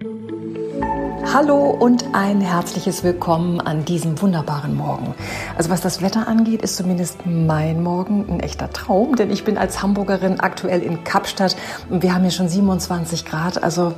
thank 0.00 0.30
you 0.30 0.35
Hallo 1.34 1.70
und 1.70 2.14
ein 2.14 2.40
herzliches 2.40 3.02
Willkommen 3.02 3.60
an 3.60 3.84
diesem 3.84 4.22
wunderbaren 4.22 4.76
Morgen. 4.76 5.12
Also 5.56 5.70
was 5.70 5.80
das 5.80 6.00
Wetter 6.00 6.28
angeht, 6.28 6.62
ist 6.62 6.76
zumindest 6.76 7.26
mein 7.26 7.82
Morgen 7.82 8.26
ein 8.28 8.38
echter 8.40 8.70
Traum, 8.70 9.16
denn 9.16 9.30
ich 9.30 9.42
bin 9.44 9.58
als 9.58 9.82
Hamburgerin 9.82 10.38
aktuell 10.38 10.82
in 10.82 11.02
Kapstadt 11.02 11.56
und 11.90 12.04
wir 12.04 12.14
haben 12.14 12.22
hier 12.22 12.30
schon 12.30 12.48
27 12.48 13.24
Grad, 13.24 13.60
also 13.62 13.94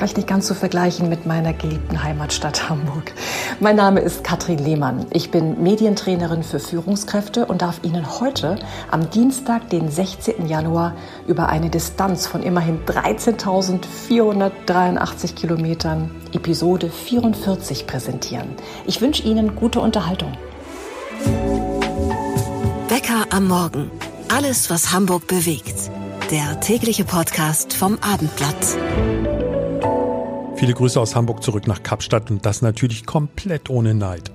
recht 0.00 0.16
nicht 0.16 0.26
ganz 0.26 0.46
zu 0.46 0.54
vergleichen 0.54 1.10
mit 1.10 1.26
meiner 1.26 1.52
geliebten 1.52 2.02
Heimatstadt 2.02 2.70
Hamburg. 2.70 3.12
Mein 3.60 3.76
Name 3.76 4.00
ist 4.00 4.24
Katrin 4.24 4.58
Lehmann. 4.58 5.04
Ich 5.10 5.30
bin 5.30 5.62
Medientrainerin 5.62 6.42
für 6.42 6.60
Führungskräfte 6.60 7.44
und 7.44 7.60
darf 7.62 7.80
Ihnen 7.82 8.20
heute 8.20 8.56
am 8.90 9.10
Dienstag, 9.10 9.68
den 9.68 9.90
16. 9.90 10.48
Januar, 10.48 10.94
über 11.26 11.50
eine 11.50 11.68
Distanz 11.68 12.26
von 12.26 12.42
immerhin 12.42 12.78
13.483 12.86 15.34
Kilometern 15.34 16.10
Episode 16.32 16.69
44 16.78 17.86
präsentieren. 17.86 18.54
Ich 18.86 19.00
wünsche 19.00 19.24
Ihnen 19.24 19.56
gute 19.56 19.80
Unterhaltung. 19.80 20.32
Bäcker 22.88 23.26
am 23.30 23.48
Morgen. 23.48 23.90
Alles, 24.28 24.70
was 24.70 24.92
Hamburg 24.92 25.26
bewegt. 25.26 25.90
Der 26.30 26.60
tägliche 26.60 27.04
Podcast 27.04 27.72
vom 27.72 27.98
Abendblatt. 28.00 28.78
Viele 30.54 30.74
Grüße 30.74 31.00
aus 31.00 31.16
Hamburg 31.16 31.42
zurück 31.42 31.66
nach 31.66 31.82
Kapstadt 31.82 32.30
und 32.30 32.46
das 32.46 32.62
natürlich 32.62 33.06
komplett 33.06 33.70
ohne 33.70 33.94
Neid. 33.94 34.30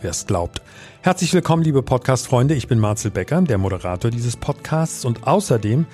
Wer 0.00 0.10
es 0.10 0.26
glaubt. 0.26 0.62
Herzlich 1.00 1.32
willkommen, 1.32 1.62
liebe 1.62 1.82
Podcast-Freunde. 1.82 2.54
Ich 2.54 2.68
bin 2.68 2.78
Marcel 2.78 3.10
Becker, 3.10 3.42
der 3.42 3.58
Moderator 3.58 4.10
dieses 4.10 4.36
Podcasts 4.36 5.04
und 5.04 5.26
außerdem 5.26 5.86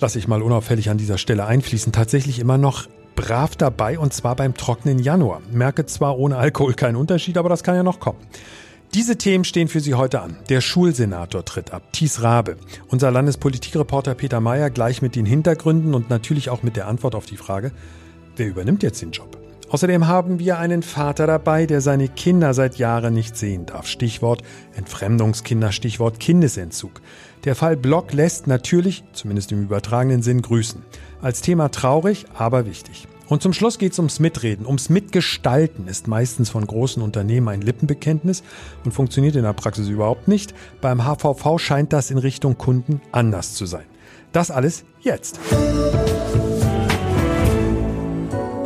lasse 0.00 0.18
ich 0.18 0.26
mal 0.26 0.42
unauffällig 0.42 0.90
an 0.90 0.98
dieser 0.98 1.18
Stelle 1.18 1.46
einfließen, 1.46 1.92
tatsächlich 1.92 2.38
immer 2.38 2.58
noch 2.58 2.88
brav 3.14 3.56
dabei 3.56 3.98
und 3.98 4.12
zwar 4.12 4.36
beim 4.36 4.54
trockenen 4.54 4.98
Januar. 4.98 5.40
Merke 5.50 5.86
zwar 5.86 6.18
ohne 6.18 6.36
Alkohol 6.36 6.74
keinen 6.74 6.96
Unterschied, 6.96 7.38
aber 7.38 7.48
das 7.48 7.62
kann 7.62 7.76
ja 7.76 7.82
noch 7.82 8.00
kommen. 8.00 8.18
Diese 8.94 9.16
Themen 9.16 9.42
stehen 9.42 9.66
für 9.66 9.80
Sie 9.80 9.94
heute 9.94 10.20
an. 10.20 10.36
Der 10.48 10.60
Schulsenator 10.60 11.44
tritt 11.44 11.72
ab, 11.72 11.82
Thies 11.92 12.22
Rabe. 12.22 12.56
Unser 12.88 13.10
Landespolitikreporter 13.10 14.14
Peter 14.14 14.40
Mayer 14.40 14.70
gleich 14.70 15.02
mit 15.02 15.16
den 15.16 15.26
Hintergründen 15.26 15.94
und 15.94 16.10
natürlich 16.10 16.48
auch 16.48 16.62
mit 16.62 16.76
der 16.76 16.86
Antwort 16.86 17.16
auf 17.16 17.26
die 17.26 17.36
Frage, 17.36 17.72
wer 18.36 18.46
übernimmt 18.46 18.84
jetzt 18.84 19.02
den 19.02 19.10
Job? 19.10 19.36
Außerdem 19.68 20.06
haben 20.06 20.38
wir 20.38 20.58
einen 20.58 20.84
Vater 20.84 21.26
dabei, 21.26 21.66
der 21.66 21.80
seine 21.80 22.06
Kinder 22.06 22.54
seit 22.54 22.76
Jahren 22.76 23.12
nicht 23.12 23.36
sehen 23.36 23.66
darf. 23.66 23.88
Stichwort 23.88 24.42
Entfremdungskinder, 24.76 25.72
Stichwort 25.72 26.20
Kindesentzug. 26.20 27.00
Der 27.44 27.54
Fall 27.54 27.76
Block 27.76 28.12
lässt 28.14 28.46
natürlich, 28.46 29.04
zumindest 29.12 29.52
im 29.52 29.64
übertragenen 29.64 30.22
Sinn, 30.22 30.40
grüßen. 30.40 30.82
Als 31.20 31.42
Thema 31.42 31.68
traurig, 31.70 32.24
aber 32.34 32.64
wichtig. 32.64 33.06
Und 33.28 33.42
zum 33.42 33.52
Schluss 33.52 33.78
geht 33.78 33.92
es 33.92 33.98
ums 33.98 34.18
Mitreden, 34.18 34.66
ums 34.66 34.88
Mitgestalten 34.88 35.86
ist 35.86 36.08
meistens 36.08 36.50
von 36.50 36.66
großen 36.66 37.02
Unternehmen 37.02 37.48
ein 37.48 37.60
Lippenbekenntnis 37.60 38.42
und 38.84 38.92
funktioniert 38.92 39.36
in 39.36 39.42
der 39.42 39.52
Praxis 39.52 39.88
überhaupt 39.88 40.28
nicht. 40.28 40.54
Beim 40.80 41.04
HVV 41.04 41.58
scheint 41.58 41.92
das 41.92 42.10
in 42.10 42.18
Richtung 42.18 42.56
Kunden 42.56 43.00
anders 43.12 43.54
zu 43.54 43.66
sein. 43.66 43.84
Das 44.32 44.50
alles 44.50 44.84
jetzt. 45.00 45.38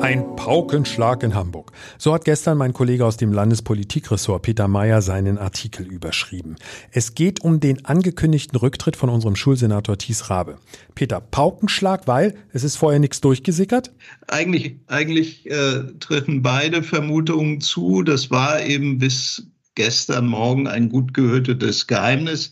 Ein 0.08 0.36
Paukenschlag 0.36 1.22
in 1.22 1.34
Hamburg. 1.34 1.70
So 1.98 2.14
hat 2.14 2.24
gestern 2.24 2.56
mein 2.56 2.72
Kollege 2.72 3.04
aus 3.04 3.18
dem 3.18 3.30
Landespolitikressort 3.30 4.40
Peter 4.40 4.66
Mayer 4.66 5.02
seinen 5.02 5.36
Artikel 5.36 5.84
überschrieben. 5.86 6.56
Es 6.90 7.14
geht 7.14 7.44
um 7.44 7.60
den 7.60 7.84
angekündigten 7.84 8.58
Rücktritt 8.58 8.96
von 8.96 9.10
unserem 9.10 9.36
Schulsenator 9.36 9.98
Thies 9.98 10.30
Rabe. 10.30 10.56
Peter, 10.94 11.20
Paukenschlag, 11.20 12.06
weil 12.06 12.36
es 12.54 12.64
ist 12.64 12.76
vorher 12.76 13.00
nichts 13.00 13.20
durchgesickert? 13.20 13.92
Eigentlich, 14.28 14.76
eigentlich 14.86 15.44
äh, 15.50 15.82
treffen 16.00 16.40
beide 16.40 16.82
Vermutungen 16.82 17.60
zu. 17.60 18.02
Das 18.02 18.30
war 18.30 18.62
eben 18.62 18.96
bis 18.96 19.46
gestern 19.74 20.26
Morgen 20.26 20.68
ein 20.68 20.88
gut 20.88 21.12
gehütetes 21.12 21.86
Geheimnis. 21.86 22.50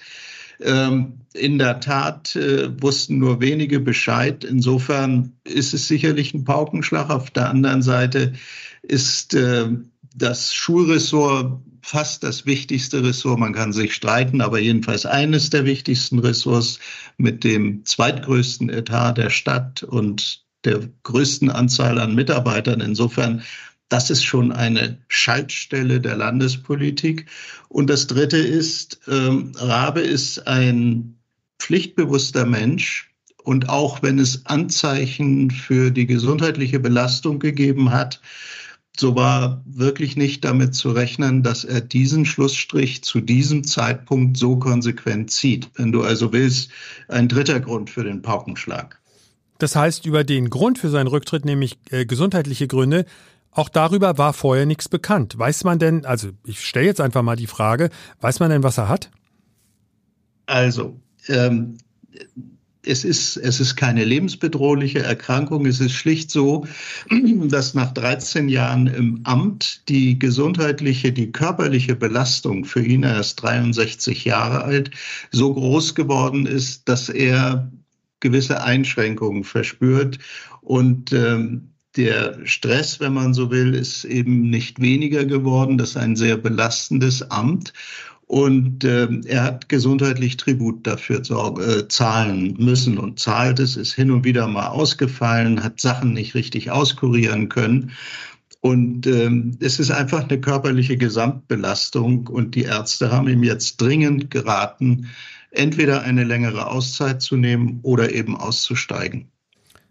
Ähm, 0.60 1.20
in 1.34 1.58
der 1.58 1.80
Tat 1.80 2.34
äh, 2.36 2.70
wussten 2.82 3.18
nur 3.18 3.40
wenige 3.40 3.80
Bescheid. 3.80 4.44
Insofern 4.44 5.32
ist 5.44 5.74
es 5.74 5.88
sicherlich 5.88 6.34
ein 6.34 6.44
Paukenschlag. 6.44 7.10
Auf 7.10 7.30
der 7.30 7.50
anderen 7.50 7.82
Seite 7.82 8.32
ist 8.82 9.34
äh, 9.34 9.68
das 10.14 10.54
Schulressort 10.54 11.60
fast 11.82 12.24
das 12.24 12.46
wichtigste 12.46 13.04
Ressort. 13.04 13.38
Man 13.38 13.52
kann 13.52 13.72
sich 13.72 13.94
streiten, 13.94 14.40
aber 14.40 14.58
jedenfalls 14.58 15.06
eines 15.06 15.50
der 15.50 15.64
wichtigsten 15.64 16.18
Ressorts 16.18 16.80
mit 17.16 17.44
dem 17.44 17.84
zweitgrößten 17.84 18.70
Etat 18.70 19.12
der 19.12 19.30
Stadt 19.30 19.84
und 19.84 20.44
der 20.64 20.80
größten 21.04 21.48
Anzahl 21.48 22.00
an 22.00 22.16
Mitarbeitern. 22.16 22.80
Insofern 22.80 23.42
das 23.88 24.10
ist 24.10 24.24
schon 24.24 24.52
eine 24.52 24.98
Schaltstelle 25.08 26.00
der 26.00 26.16
Landespolitik. 26.16 27.26
Und 27.68 27.88
das 27.88 28.06
Dritte 28.06 28.38
ist, 28.38 29.00
ähm, 29.08 29.52
Rabe 29.56 30.00
ist 30.00 30.46
ein 30.46 31.18
pflichtbewusster 31.58 32.46
Mensch. 32.46 33.10
Und 33.44 33.68
auch 33.68 34.02
wenn 34.02 34.18
es 34.18 34.44
Anzeichen 34.46 35.52
für 35.52 35.92
die 35.92 36.06
gesundheitliche 36.06 36.80
Belastung 36.80 37.38
gegeben 37.38 37.92
hat, 37.92 38.20
so 38.98 39.14
war 39.14 39.62
wirklich 39.66 40.16
nicht 40.16 40.44
damit 40.44 40.74
zu 40.74 40.90
rechnen, 40.90 41.42
dass 41.42 41.64
er 41.64 41.80
diesen 41.80 42.24
Schlussstrich 42.24 43.04
zu 43.04 43.20
diesem 43.20 43.62
Zeitpunkt 43.62 44.36
so 44.36 44.56
konsequent 44.56 45.30
zieht. 45.30 45.70
Wenn 45.74 45.92
du 45.92 46.02
also 46.02 46.32
willst, 46.32 46.70
ein 47.08 47.28
dritter 47.28 47.60
Grund 47.60 47.90
für 47.90 48.04
den 48.04 48.22
Paukenschlag. 48.22 48.98
Das 49.58 49.76
heißt, 49.76 50.06
über 50.06 50.24
den 50.24 50.50
Grund 50.50 50.78
für 50.78 50.90
seinen 50.90 51.06
Rücktritt, 51.06 51.44
nämlich 51.44 51.78
äh, 51.90 52.04
gesundheitliche 52.04 52.66
Gründe, 52.66 53.06
auch 53.56 53.68
darüber 53.68 54.18
war 54.18 54.32
vorher 54.32 54.66
nichts 54.66 54.88
bekannt. 54.88 55.38
Weiß 55.38 55.64
man 55.64 55.78
denn, 55.78 56.04
also 56.04 56.30
ich 56.44 56.60
stelle 56.60 56.86
jetzt 56.86 57.00
einfach 57.00 57.22
mal 57.22 57.36
die 57.36 57.46
Frage, 57.46 57.90
weiß 58.20 58.40
man 58.40 58.50
denn, 58.50 58.62
was 58.62 58.78
er 58.78 58.88
hat? 58.88 59.10
Also, 60.46 61.00
ähm, 61.28 61.78
es 62.82 63.04
ist, 63.04 63.36
es 63.36 63.58
ist 63.58 63.76
keine 63.76 64.04
lebensbedrohliche 64.04 65.00
Erkrankung. 65.00 65.66
Es 65.66 65.80
ist 65.80 65.92
schlicht 65.92 66.30
so, 66.30 66.66
dass 67.48 67.74
nach 67.74 67.92
13 67.92 68.48
Jahren 68.48 68.86
im 68.86 69.20
Amt 69.24 69.88
die 69.88 70.18
gesundheitliche, 70.18 71.12
die 71.12 71.32
körperliche 71.32 71.96
Belastung 71.96 72.64
für 72.64 72.84
ihn, 72.84 73.02
er 73.02 73.20
ist 73.20 73.36
63 73.36 74.24
Jahre 74.24 74.64
alt, 74.64 74.90
so 75.32 75.52
groß 75.52 75.94
geworden 75.94 76.46
ist, 76.46 76.88
dass 76.88 77.08
er 77.08 77.70
gewisse 78.20 78.62
Einschränkungen 78.62 79.44
verspürt 79.44 80.18
und 80.62 81.12
ähm, 81.12 81.72
der 81.96 82.38
Stress, 82.44 83.00
wenn 83.00 83.14
man 83.14 83.34
so 83.34 83.50
will, 83.50 83.74
ist 83.74 84.04
eben 84.04 84.50
nicht 84.50 84.80
weniger 84.80 85.24
geworden. 85.24 85.78
Das 85.78 85.90
ist 85.90 85.96
ein 85.96 86.16
sehr 86.16 86.36
belastendes 86.36 87.30
Amt. 87.30 87.72
Und 88.26 88.82
äh, 88.82 89.08
er 89.26 89.44
hat 89.44 89.68
gesundheitlich 89.68 90.36
Tribut 90.36 90.84
dafür 90.84 91.20
äh, 91.20 91.88
zahlen 91.88 92.56
müssen 92.58 92.98
und 92.98 93.20
zahlt 93.20 93.60
es, 93.60 93.76
ist 93.76 93.94
hin 93.94 94.10
und 94.10 94.24
wieder 94.24 94.48
mal 94.48 94.66
ausgefallen, 94.66 95.62
hat 95.62 95.80
Sachen 95.80 96.12
nicht 96.12 96.34
richtig 96.34 96.72
auskurieren 96.72 97.48
können. 97.48 97.92
Und 98.60 99.06
ähm, 99.06 99.56
es 99.60 99.78
ist 99.78 99.92
einfach 99.92 100.28
eine 100.28 100.40
körperliche 100.40 100.96
Gesamtbelastung. 100.96 102.26
Und 102.26 102.56
die 102.56 102.64
Ärzte 102.64 103.12
haben 103.12 103.28
ihm 103.28 103.44
jetzt 103.44 103.80
dringend 103.80 104.30
geraten, 104.32 105.08
entweder 105.52 106.02
eine 106.02 106.24
längere 106.24 106.66
Auszeit 106.66 107.22
zu 107.22 107.36
nehmen 107.36 107.78
oder 107.82 108.12
eben 108.12 108.36
auszusteigen. 108.36 109.28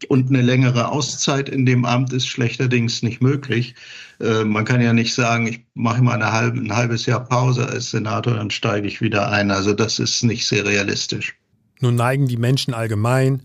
Und 0.10 0.30
eine 0.30 0.42
längere 0.42 0.90
Auszeit 0.90 1.50
in 1.50 1.66
dem 1.66 1.86
Amt 1.86 2.12
ist 2.14 2.28
schlechterdings 2.28 3.02
nicht 3.02 3.22
möglich. 3.22 3.76
Äh, 4.20 4.44
man 4.44 4.66
kann 4.66 4.82
ja 4.82 4.94
nicht 4.94 5.14
sagen, 5.14 5.48
ich 5.48 5.66
mache 5.74 6.02
mal 6.02 6.22
halbe, 6.32 6.60
ein 6.60 6.76
halbes 6.76 7.06
Jahr 7.06 7.24
Pause 7.24 7.68
als 7.68 7.92
Senator, 7.92 8.36
dann 8.36 8.52
steige 8.52 8.88
ich 8.88 9.02
wieder 9.02 9.32
ein. 9.32 9.52
Also 9.52 9.74
das 9.74 10.00
ist 10.00 10.24
nicht 10.24 10.48
sehr 10.48 10.66
realistisch. 10.66 11.36
Nun 11.80 11.96
neigen 11.96 12.28
die 12.28 12.38
Menschen 12.38 12.74
allgemein 12.74 13.44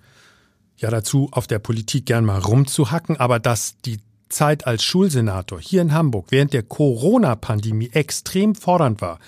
ja 0.76 0.90
dazu, 0.90 1.28
auf 1.32 1.46
der 1.46 1.58
Politik 1.58 2.06
gern 2.06 2.24
mal 2.24 2.38
rumzuhacken, 2.38 3.18
aber 3.18 3.38
dass 3.38 3.76
die 3.84 3.98
Zeit 4.28 4.66
als 4.66 4.82
Schulsenator 4.82 5.60
hier 5.60 5.82
in 5.82 5.92
Hamburg 5.92 6.26
während 6.30 6.52
der 6.52 6.62
Corona-Pandemie 6.62 7.90
extrem 7.92 8.54
fordernd 8.54 9.00
war, 9.00 9.18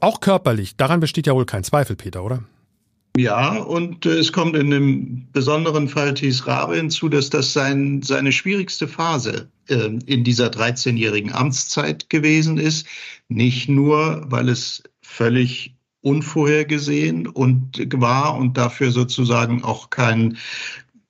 auch 0.00 0.20
körperlich, 0.20 0.76
daran 0.76 1.00
besteht 1.00 1.26
ja 1.26 1.34
wohl 1.34 1.46
kein 1.46 1.64
Zweifel, 1.64 1.96
Peter, 1.96 2.24
oder? 2.24 2.44
Ja, 3.16 3.58
und 3.58 4.06
äh, 4.06 4.18
es 4.18 4.32
kommt 4.32 4.56
in 4.56 4.70
dem 4.70 5.28
besonderen 5.30 5.88
Fall 5.88 6.14
Thies 6.14 6.48
Rabe 6.48 6.76
hinzu, 6.76 7.08
dass 7.08 7.30
das 7.30 7.52
sein, 7.52 8.02
seine 8.02 8.32
schwierigste 8.32 8.88
Phase 8.88 9.52
äh, 9.68 9.90
in 10.06 10.24
dieser 10.24 10.48
13-jährigen 10.48 11.32
Amtszeit 11.32 12.10
gewesen 12.10 12.58
ist. 12.58 12.88
Nicht 13.28 13.68
nur, 13.68 14.24
weil 14.30 14.48
es 14.48 14.82
völlig 15.00 15.76
unvorhergesehen 16.00 17.28
und 17.28 17.78
war 18.00 18.36
und 18.36 18.58
dafür 18.58 18.90
sozusagen 18.90 19.62
auch 19.62 19.90
kein 19.90 20.36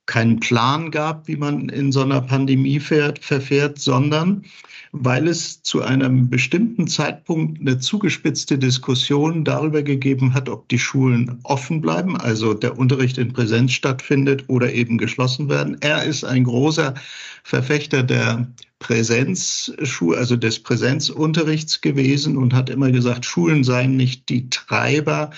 keinen 0.05 0.39
Plan 0.39 0.91
gab, 0.91 1.27
wie 1.27 1.35
man 1.35 1.69
in 1.69 1.91
so 1.91 2.01
einer 2.01 2.21
Pandemie 2.21 2.79
fährt, 2.79 3.19
verfährt, 3.19 3.79
sondern 3.79 4.43
weil 4.91 5.27
es 5.27 5.61
zu 5.61 5.81
einem 5.81 6.29
bestimmten 6.29 6.87
Zeitpunkt 6.87 7.59
eine 7.59 7.79
zugespitzte 7.79 8.57
Diskussion 8.57 9.43
darüber 9.43 9.83
gegeben 9.83 10.33
hat, 10.33 10.47
ob 10.47 10.69
die 10.69 10.79
Schulen 10.79 11.39
offen 11.43 11.81
bleiben, 11.81 12.15
also 12.15 12.53
der 12.53 12.77
Unterricht 12.77 13.17
in 13.17 13.33
Präsenz 13.33 13.73
stattfindet 13.73 14.45
oder 14.47 14.71
eben 14.71 14.97
geschlossen 14.97 15.49
werden. 15.49 15.75
Er 15.81 16.03
ist 16.03 16.23
ein 16.23 16.45
großer 16.45 16.93
Verfechter 17.43 18.03
der 18.03 18.47
Präsenzschule, 18.79 20.17
also 20.17 20.37
des 20.37 20.59
Präsenzunterrichts 20.59 21.81
gewesen 21.81 22.37
und 22.37 22.53
hat 22.53 22.69
immer 22.69 22.91
gesagt, 22.91 23.25
Schulen 23.25 23.63
seien 23.63 23.97
nicht 23.97 24.29
die 24.29 24.49
Treiber 24.49 25.31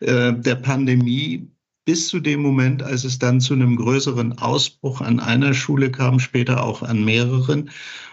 äh, 0.00 0.32
der 0.32 0.56
Pandemie, 0.56 1.48
bis 1.84 2.08
zu 2.08 2.20
dem 2.20 2.40
Moment, 2.40 2.82
als 2.82 3.04
es 3.04 3.18
dann 3.18 3.40
zu 3.40 3.54
einem 3.54 3.76
größeren 3.76 4.38
Ausbruch 4.38 5.00
an 5.00 5.20
einer 5.20 5.54
Schule 5.54 5.90
kam, 5.90 6.18
später 6.18 6.62
auch 6.62 6.82
an 6.82 7.04
mehreren. 7.04 7.70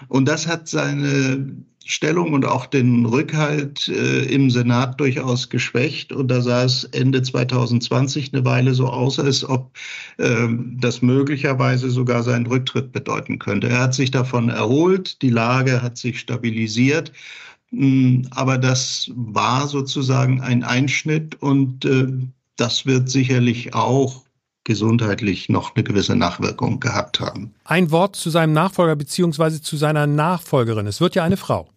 Und 0.07 0.27
das 0.27 0.47
hat 0.47 0.67
seine 0.67 1.55
Stellung 1.85 2.33
und 2.33 2.45
auch 2.45 2.67
den 2.67 3.05
Rückhalt 3.05 3.87
äh, 3.87 4.23
im 4.25 4.49
Senat 4.49 4.99
durchaus 4.99 5.49
geschwächt. 5.49 6.11
Und 6.11 6.27
da 6.27 6.41
sah 6.41 6.63
es 6.63 6.83
Ende 6.83 7.21
2020 7.21 8.33
eine 8.33 8.45
Weile 8.45 8.73
so 8.73 8.87
aus, 8.87 9.19
als 9.19 9.43
ob 9.47 9.75
äh, 10.17 10.47
das 10.79 11.01
möglicherweise 11.01 11.89
sogar 11.89 12.23
seinen 12.23 12.45
Rücktritt 12.45 12.91
bedeuten 12.91 13.39
könnte. 13.39 13.69
Er 13.69 13.79
hat 13.79 13.93
sich 13.95 14.11
davon 14.11 14.49
erholt, 14.49 15.21
die 15.21 15.29
Lage 15.29 15.81
hat 15.81 15.97
sich 15.97 16.19
stabilisiert. 16.19 17.11
Hm, 17.71 18.27
aber 18.31 18.57
das 18.57 19.09
war 19.15 19.67
sozusagen 19.67 20.41
ein 20.41 20.63
Einschnitt 20.63 21.41
und 21.41 21.85
äh, 21.85 22.07
das 22.61 22.85
wird 22.85 23.09
sicherlich 23.09 23.73
auch 23.73 24.23
gesundheitlich 24.65 25.49
noch 25.49 25.75
eine 25.75 25.83
gewisse 25.83 26.15
Nachwirkung 26.15 26.79
gehabt 26.79 27.19
haben. 27.19 27.55
Ein 27.63 27.89
Wort 27.89 28.15
zu 28.15 28.29
seinem 28.29 28.53
Nachfolger 28.53 28.95
bzw. 28.95 29.59
zu 29.61 29.77
seiner 29.77 30.05
Nachfolgerin. 30.05 30.85
Es 30.85 31.01
wird 31.01 31.15
ja 31.15 31.23
eine 31.23 31.37
Frau. 31.37 31.67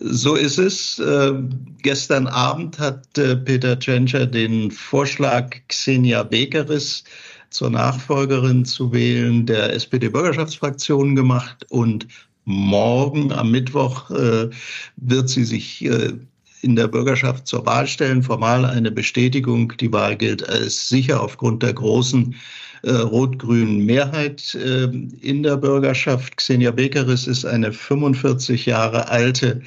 So 0.00 0.34
ist 0.34 0.58
es. 0.58 0.98
Äh, 0.98 1.34
gestern 1.80 2.26
Abend 2.26 2.80
hat 2.80 3.16
äh, 3.16 3.36
Peter 3.36 3.78
Tschentscher 3.78 4.26
den 4.26 4.72
Vorschlag, 4.72 5.54
Xenia 5.68 6.24
Bekeris 6.24 7.04
zur 7.50 7.70
Nachfolgerin 7.70 8.64
zu 8.64 8.92
wählen, 8.92 9.46
der 9.46 9.74
SPD-Bürgerschaftsfraktion 9.74 11.14
gemacht. 11.14 11.64
Und 11.68 12.08
morgen 12.44 13.30
am 13.30 13.52
Mittwoch 13.52 14.10
äh, 14.10 14.50
wird 14.96 15.28
sie 15.28 15.44
sich 15.44 15.84
äh, 15.84 16.14
in 16.62 16.76
der 16.76 16.88
Bürgerschaft 16.88 17.46
zur 17.46 17.66
Wahl 17.66 17.86
stellen. 17.86 18.22
Formal 18.22 18.64
eine 18.64 18.90
Bestätigung. 18.90 19.72
Die 19.78 19.92
Wahl 19.92 20.16
gilt 20.16 20.48
als 20.48 20.88
sicher 20.88 21.20
aufgrund 21.20 21.62
der 21.62 21.74
großen 21.74 22.34
äh, 22.82 22.90
rot-grünen 22.90 23.84
Mehrheit 23.84 24.54
äh, 24.54 24.84
in 25.20 25.42
der 25.42 25.56
Bürgerschaft. 25.56 26.36
Xenia 26.36 26.70
Bekeris 26.70 27.26
ist 27.26 27.44
eine 27.44 27.72
45 27.72 28.66
Jahre 28.66 29.08
alte 29.08 29.62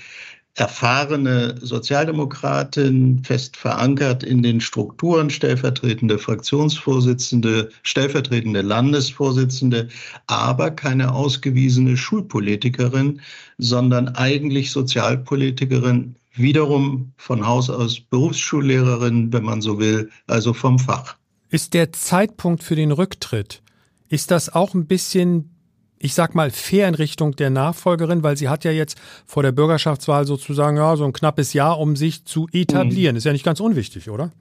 erfahrene 0.55 1.55
Sozialdemokratin, 1.59 3.21
fest 3.25 3.57
verankert 3.57 4.23
in 4.23 4.41
den 4.41 4.61
Strukturen, 4.61 5.29
stellvertretende 5.29 6.17
Fraktionsvorsitzende, 6.17 7.69
stellvertretende 7.83 8.61
Landesvorsitzende, 8.61 9.89
aber 10.27 10.71
keine 10.71 11.13
ausgewiesene 11.13 11.97
Schulpolitikerin, 11.97 13.19
sondern 13.57 14.07
eigentlich 14.09 14.71
Sozialpolitikerin, 14.71 16.15
wiederum 16.35 17.13
von 17.17 17.45
Haus 17.45 17.69
aus 17.69 17.99
Berufsschullehrerin, 17.99 19.31
wenn 19.33 19.43
man 19.43 19.61
so 19.61 19.79
will, 19.79 20.09
also 20.27 20.53
vom 20.53 20.79
Fach. 20.79 21.15
Ist 21.49 21.73
der 21.73 21.91
Zeitpunkt 21.93 22.63
für 22.63 22.75
den 22.75 22.91
Rücktritt, 22.91 23.61
ist 24.09 24.31
das 24.31 24.53
auch 24.53 24.73
ein 24.73 24.87
bisschen, 24.87 25.55
ich 25.99 26.13
sag 26.13 26.35
mal, 26.35 26.51
fair 26.51 26.87
in 26.87 26.95
Richtung 26.95 27.35
der 27.35 27.49
Nachfolgerin, 27.49 28.23
weil 28.23 28.37
sie 28.37 28.49
hat 28.49 28.63
ja 28.63 28.71
jetzt 28.71 28.97
vor 29.25 29.43
der 29.43 29.51
Bürgerschaftswahl 29.51 30.25
sozusagen 30.25 30.77
ja, 30.77 30.95
so 30.95 31.05
ein 31.05 31.13
knappes 31.13 31.53
Jahr, 31.53 31.79
um 31.79 31.95
sich 31.95 32.25
zu 32.25 32.47
etablieren. 32.51 33.13
Mhm. 33.15 33.17
Ist 33.17 33.25
ja 33.25 33.33
nicht 33.33 33.45
ganz 33.45 33.59
unwichtig, 33.59 34.09
oder? 34.09 34.31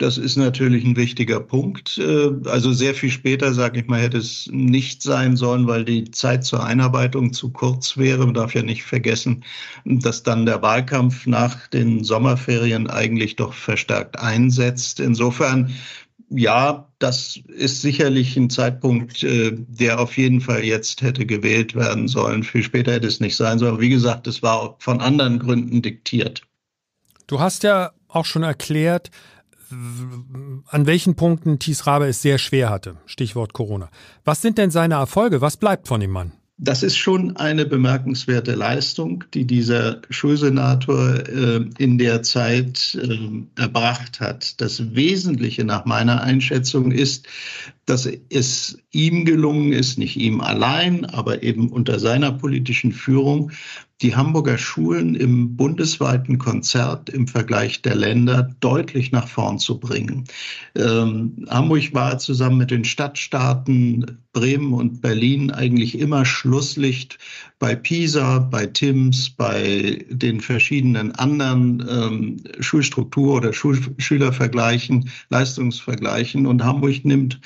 Das 0.00 0.16
ist 0.16 0.36
natürlich 0.36 0.82
ein 0.82 0.96
wichtiger 0.96 1.40
Punkt. 1.40 1.98
Äh, 1.98 2.30
also 2.46 2.72
sehr 2.72 2.94
viel 2.94 3.10
später, 3.10 3.52
sage 3.52 3.80
ich 3.80 3.86
mal, 3.86 4.00
hätte 4.00 4.16
es 4.16 4.48
nicht 4.50 5.02
sein 5.02 5.36
sollen, 5.36 5.66
weil 5.66 5.84
die 5.84 6.10
Zeit 6.10 6.42
zur 6.42 6.64
Einarbeitung 6.64 7.34
zu 7.34 7.50
kurz 7.50 7.98
wäre. 7.98 8.24
Man 8.24 8.32
darf 8.32 8.54
ja 8.54 8.62
nicht 8.62 8.82
vergessen, 8.82 9.44
dass 9.84 10.22
dann 10.22 10.46
der 10.46 10.62
Wahlkampf 10.62 11.26
nach 11.26 11.68
den 11.68 12.02
Sommerferien 12.02 12.88
eigentlich 12.88 13.36
doch 13.36 13.52
verstärkt 13.52 14.18
einsetzt. 14.18 15.00
Insofern 15.00 15.74
ja, 16.30 16.88
das 16.98 17.38
ist 17.48 17.82
sicherlich 17.82 18.36
ein 18.38 18.48
Zeitpunkt, 18.48 19.22
äh, 19.22 19.52
der 19.52 20.00
auf 20.00 20.16
jeden 20.16 20.40
Fall 20.40 20.64
jetzt 20.64 21.02
hätte 21.02 21.26
gewählt 21.26 21.74
werden 21.74 22.08
sollen. 22.08 22.42
Viel 22.42 22.62
später 22.62 22.92
hätte 22.92 23.08
es 23.08 23.20
nicht 23.20 23.36
sein 23.36 23.58
sollen. 23.58 23.72
Aber 23.72 23.82
wie 23.82 23.90
gesagt, 23.90 24.26
es 24.26 24.42
war 24.42 24.76
von 24.78 25.02
anderen 25.02 25.40
Gründen 25.40 25.82
diktiert. 25.82 26.42
Du 27.26 27.38
hast 27.38 27.64
ja 27.64 27.90
auch 28.08 28.24
schon 28.24 28.44
erklärt, 28.44 29.10
an 29.70 30.86
welchen 30.86 31.14
Punkten 31.14 31.58
Thies 31.58 31.86
Rabe 31.86 32.06
es 32.06 32.22
sehr 32.22 32.38
schwer 32.38 32.70
hatte. 32.70 32.96
Stichwort 33.06 33.52
Corona. 33.52 33.90
Was 34.24 34.42
sind 34.42 34.58
denn 34.58 34.70
seine 34.70 34.94
Erfolge? 34.94 35.40
Was 35.40 35.56
bleibt 35.56 35.88
von 35.88 36.00
dem 36.00 36.10
Mann? 36.10 36.32
Das 36.62 36.82
ist 36.82 36.98
schon 36.98 37.36
eine 37.38 37.64
bemerkenswerte 37.64 38.54
Leistung, 38.54 39.24
die 39.32 39.46
dieser 39.46 40.02
Schulsenator 40.10 41.26
äh, 41.26 41.64
in 41.78 41.96
der 41.96 42.22
Zeit 42.22 42.98
äh, 43.00 43.18
erbracht 43.58 44.20
hat. 44.20 44.60
Das 44.60 44.94
Wesentliche 44.94 45.64
nach 45.64 45.86
meiner 45.86 46.22
Einschätzung 46.22 46.92
ist, 46.92 47.26
dass 47.90 48.08
es 48.28 48.78
ihm 48.92 49.24
gelungen 49.24 49.72
ist, 49.72 49.98
nicht 49.98 50.16
ihm 50.16 50.40
allein, 50.40 51.04
aber 51.06 51.42
eben 51.42 51.68
unter 51.70 51.98
seiner 51.98 52.30
politischen 52.30 52.92
Führung, 52.92 53.50
die 54.00 54.16
Hamburger 54.16 54.56
Schulen 54.56 55.14
im 55.14 55.56
bundesweiten 55.56 56.38
Konzert 56.38 57.10
im 57.10 57.26
Vergleich 57.26 57.82
der 57.82 57.96
Länder 57.96 58.54
deutlich 58.60 59.12
nach 59.12 59.28
vorn 59.28 59.58
zu 59.58 59.78
bringen. 59.78 60.24
Ähm, 60.74 61.44
Hamburg 61.50 61.92
war 61.92 62.18
zusammen 62.18 62.58
mit 62.58 62.70
den 62.70 62.84
Stadtstaaten 62.84 64.18
Bremen 64.32 64.72
und 64.72 65.02
Berlin 65.02 65.50
eigentlich 65.50 65.98
immer 65.98 66.24
Schlusslicht 66.24 67.18
bei 67.58 67.74
PISA, 67.74 68.38
bei 68.38 68.66
TIMS, 68.66 69.30
bei 69.30 70.04
den 70.08 70.40
verschiedenen 70.40 71.12
anderen 71.16 71.84
ähm, 71.90 72.36
Schulstruktur- 72.60 73.36
oder 73.36 73.52
Schul 73.52 73.78
Schülervergleichen, 73.98 75.10
Leistungsvergleichen. 75.28 76.46
Und 76.46 76.64
Hamburg 76.64 77.04
nimmt 77.04 77.40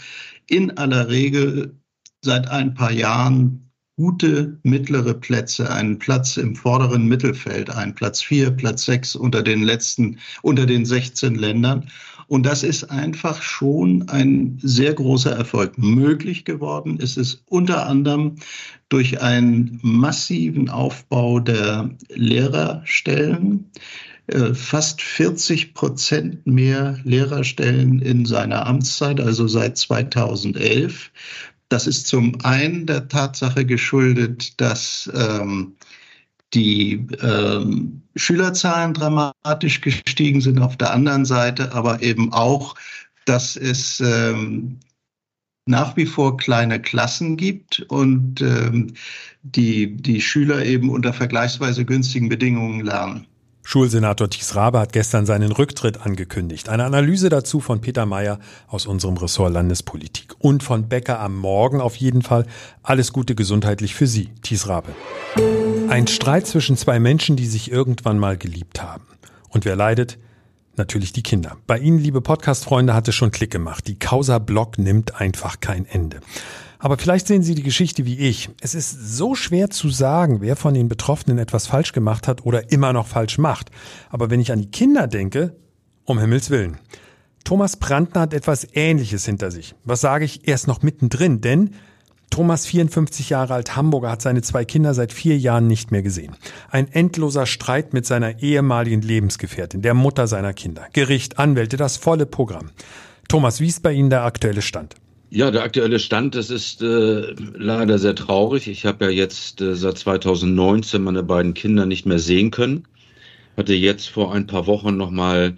in 0.47 0.77
aller 0.77 1.09
Regel 1.09 1.77
seit 2.23 2.49
ein 2.49 2.75
paar 2.75 2.93
Jahren 2.93 3.65
gute 3.97 4.59
mittlere 4.65 5.15
Plätze, 5.15 5.71
einen 5.71 5.99
Platz 5.99 6.37
im 6.37 6.57
vorderen 6.57 7.07
Mittelfeld, 7.07 7.71
ein 7.71 7.95
Platz 7.95 8.23
vier, 8.23 8.51
Platz 8.51 8.85
sechs 8.85 9.15
unter 9.15 9.43
den 9.43 9.63
letzten, 9.63 10.19
unter 10.43 10.67
den 10.67 10.85
16 10.85 11.37
Ländern. 11.37 11.89
Und 12.27 12.45
das 12.45 12.63
ist 12.63 12.85
einfach 12.85 13.43
schon 13.43 14.09
ein 14.09 14.59
sehr 14.61 14.95
großer 14.95 15.33
Erfolg. 15.37 15.79
Möglich 15.79 16.45
geworden 16.45 16.99
ist 16.99 17.17
es 17.17 17.45
unter 17.47 17.87
anderem 17.87 18.37
durch 18.89 19.21
einen 19.23 19.79
massiven 19.83 20.71
Aufbau 20.71 21.39
der 21.39 21.91
Lehrerstellen 22.09 23.71
fast 24.55 25.03
40 25.03 25.75
Prozent 25.75 26.47
mehr 26.47 26.99
Lehrerstellen 27.05 28.01
in 28.01 28.25
seiner 28.25 28.67
Amtszeit, 28.67 29.21
also 29.21 29.47
seit 29.47 29.77
2011. 29.77 31.11
Das 31.69 31.87
ist 31.87 32.07
zum 32.07 32.41
einen 32.43 32.87
der 32.87 33.09
Tatsache 33.09 33.67
geschuldet, 33.67 34.61
dass 34.61 35.11
ähm, 35.15 35.75
die 36.55 37.07
ähm, 37.21 38.03
Schülerzahlen 38.17 38.95
dramatisch 38.95 39.81
gestiegen 39.81 40.41
sind, 40.41 40.61
auf 40.61 40.77
der 40.77 40.93
anderen 40.93 41.25
Seite 41.25 41.73
aber 41.73 42.03
eben 42.03 42.33
auch, 42.33 42.77
dass 43.25 43.57
es 43.57 44.01
ähm, 44.01 44.79
nach 45.67 45.97
wie 45.97 46.07
vor 46.07 46.37
kleine 46.37 46.81
Klassen 46.81 47.37
gibt 47.37 47.81
und 47.89 48.41
ähm, 48.41 48.95
die, 49.43 49.97
die 49.97 50.21
Schüler 50.21 50.65
eben 50.65 50.91
unter 50.91 51.13
vergleichsweise 51.13 51.85
günstigen 51.85 52.29
Bedingungen 52.29 52.85
lernen. 52.85 53.27
Schulsenator 53.67 54.29
Thies 54.29 54.55
Rabe 54.55 54.79
hat 54.79 54.93
gestern 54.93 55.25
seinen 55.25 55.51
Rücktritt 55.51 56.03
angekündigt. 56.03 56.69
Eine 56.69 56.85
Analyse 56.85 57.31
dazu 57.31 57.61
von 57.61 57.81
Peter 57.81 58.05
Mayer 58.05 58.39
aus 58.69 58.87
unserem 58.87 59.17
Ressort 59.17 59.55
Landespolitik. 59.55 60.35
Und 60.39 60.63
von 60.63 60.89
Becker 60.89 61.19
am 61.19 61.39
Morgen 61.39 61.81
auf 61.81 61.97
jeden 61.97 62.21
Fall. 62.21 62.47
Alles 62.83 63.15
Gute 63.15 63.35
gesundheitlich 63.35 63.95
für 63.95 64.07
Sie, 64.07 64.29
Thies 64.43 64.69
Rabe. 64.69 64.91
Ein 65.89 66.07
Streit 66.07 66.47
zwischen 66.47 66.77
zwei 66.77 67.01
Menschen, 67.01 67.37
die 67.37 67.47
sich 67.47 67.73
irgendwann 67.73 68.19
mal 68.19 68.37
geliebt 68.37 68.83
haben. 68.83 69.07
Und 69.49 69.65
wer 69.65 69.77
leidet? 69.77 70.19
Natürlich 70.77 71.15
die 71.15 71.23
Kinder. 71.23 71.57
Bei 71.67 71.79
Ihnen, 71.79 71.99
liebe 71.99 72.21
Podcast-Freunde, 72.21 72.93
hat 72.93 73.09
es 73.09 73.15
schon 73.15 73.31
Klick 73.31 73.51
gemacht. 73.51 73.87
Die 73.87 73.99
Causa 73.99 74.41
Block 74.41 74.77
nimmt 74.77 75.21
einfach 75.21 75.61
kein 75.61 75.87
Ende. 75.87 76.21
Aber 76.85 76.99
vielleicht 76.99 77.29
sehen 77.29 77.43
Sie 77.43 77.55
die 77.55 77.63
Geschichte 77.63 78.05
wie 78.05 78.19
ich. 78.19 78.51
Es 78.61 78.75
ist 78.75 79.17
so 79.17 79.35
schwer 79.35 79.71
zu 79.71 79.89
sagen, 79.89 80.43
wer 80.43 80.55
von 80.55 80.75
den 80.75 80.87
Betroffenen 80.87 81.39
etwas 81.39 81.67
falsch 81.67 81.93
gemacht 81.93 82.29
hat 82.29 82.45
oder 82.45 82.71
immer 82.73 82.93
noch 82.93 83.07
falsch 83.07 83.39
macht. 83.39 83.71
Aber 84.11 84.29
wenn 84.29 84.39
ich 84.39 84.53
an 84.53 84.61
die 84.61 84.71
Kinder 84.71 85.07
denke, 85.07 85.57
um 86.05 86.19
Himmels 86.19 86.51
Willen. 86.51 86.77
Thomas 87.43 87.77
Brandner 87.77 88.21
hat 88.21 88.35
etwas 88.35 88.69
Ähnliches 88.75 89.25
hinter 89.25 89.51
sich. 89.51 89.75
Was 89.85 90.03
sage 90.03 90.27
ich? 90.27 90.47
Er 90.47 90.57
ist 90.57 90.67
noch 90.67 90.83
mittendrin, 90.83 91.41
denn 91.41 91.71
Thomas, 92.29 92.67
54 92.67 93.31
Jahre 93.31 93.55
alt, 93.55 93.77
Hamburger, 93.77 94.11
hat 94.11 94.21
seine 94.21 94.43
zwei 94.43 94.67
Kinder 94.67 94.93
seit 94.93 95.15
vier 95.15 95.39
Jahren 95.39 95.67
nicht 95.67 95.91
mehr 95.91 96.03
gesehen. 96.03 96.37
Ein 96.71 96.93
endloser 96.93 97.47
Streit 97.47 97.95
mit 97.95 98.05
seiner 98.05 98.43
ehemaligen 98.43 99.01
Lebensgefährtin, 99.01 99.81
der 99.81 99.95
Mutter 99.95 100.27
seiner 100.27 100.53
Kinder. 100.53 100.87
Gericht, 100.93 101.39
Anwälte, 101.39 101.79
das 101.79 101.97
volle 101.97 102.27
Programm. 102.27 102.73
Thomas, 103.27 103.61
wie 103.61 103.69
ist 103.69 103.83
bei 103.83 103.93
Ihnen 103.93 104.11
der 104.11 104.25
aktuelle 104.25 104.61
Stand? 104.61 104.97
Ja, 105.35 105.51
der 105.51 105.65
aktuelle 105.65 105.99
Stand, 105.99 106.37
das 106.37 106.49
ist 106.49 106.81
äh, 106.81 107.35
leider 107.57 107.99
sehr 107.99 108.15
traurig. 108.15 108.69
Ich 108.69 108.87
habe 108.87 109.07
ja 109.07 109.11
jetzt 109.11 109.61
äh, 109.61 109.75
seit 109.75 109.99
2019 109.99 111.03
meine 111.03 111.25
beiden 111.25 111.55
Kinder 111.55 111.87
nicht 111.87 112.07
mehr 112.07 112.21
sehen 112.21 112.53
können. 112.53 112.85
Hatte 113.57 113.75
jetzt 113.75 114.09
vor 114.09 114.33
ein 114.33 114.47
paar 114.47 114.69
Wochen 114.69 114.97
nochmal 114.97 115.57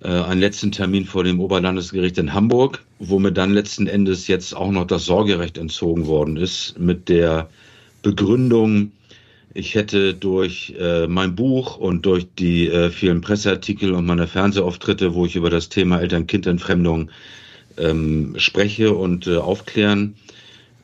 äh, 0.00 0.06
einen 0.06 0.40
letzten 0.40 0.70
Termin 0.70 1.06
vor 1.06 1.24
dem 1.24 1.40
Oberlandesgericht 1.40 2.18
in 2.18 2.32
Hamburg, 2.34 2.84
wo 3.00 3.18
mir 3.18 3.32
dann 3.32 3.52
letzten 3.52 3.88
Endes 3.88 4.28
jetzt 4.28 4.54
auch 4.54 4.70
noch 4.70 4.86
das 4.86 5.06
Sorgerecht 5.06 5.58
entzogen 5.58 6.06
worden 6.06 6.36
ist 6.36 6.78
mit 6.78 7.08
der 7.08 7.50
Begründung, 8.02 8.92
ich 9.54 9.74
hätte 9.74 10.14
durch 10.14 10.76
äh, 10.78 11.08
mein 11.08 11.34
Buch 11.34 11.76
und 11.78 12.06
durch 12.06 12.28
die 12.38 12.68
äh, 12.68 12.90
vielen 12.90 13.22
Presseartikel 13.22 13.92
und 13.92 14.06
meine 14.06 14.28
Fernsehauftritte, 14.28 15.14
wo 15.14 15.26
ich 15.26 15.34
über 15.34 15.50
das 15.50 15.68
Thema 15.68 16.00
Eltern-Kind-Entfremdung 16.00 17.10
ähm, 17.78 18.34
spreche 18.38 18.94
und 18.94 19.26
äh, 19.26 19.36
aufklären 19.36 20.14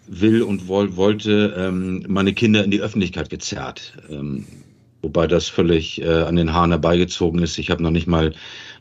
will 0.07 0.43
und 0.43 0.69
woll 0.69 0.97
wollte, 0.97 1.55
ähm, 1.57 2.05
meine 2.09 2.33
Kinder 2.33 2.65
in 2.65 2.71
die 2.71 2.81
Öffentlichkeit 2.81 3.31
gezerrt. 3.31 3.95
Ähm, 4.09 4.47
wobei 5.03 5.27
das 5.27 5.49
völlig 5.49 6.01
äh, 6.03 6.23
an 6.23 6.37
den 6.37 6.53
Haaren 6.53 6.71
herbeigezogen 6.71 7.43
ist. 7.43 7.59
Ich 7.59 7.71
habe 7.71 7.83
noch 7.83 7.91
nicht 7.91 8.07
mal 8.07 8.33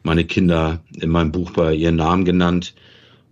meine 0.03 0.25
Kinder 0.25 0.81
in 1.00 1.09
meinem 1.09 1.31
Buch 1.31 1.51
bei 1.51 1.74
ihren 1.74 1.95
Namen 1.95 2.25
genannt. 2.25 2.74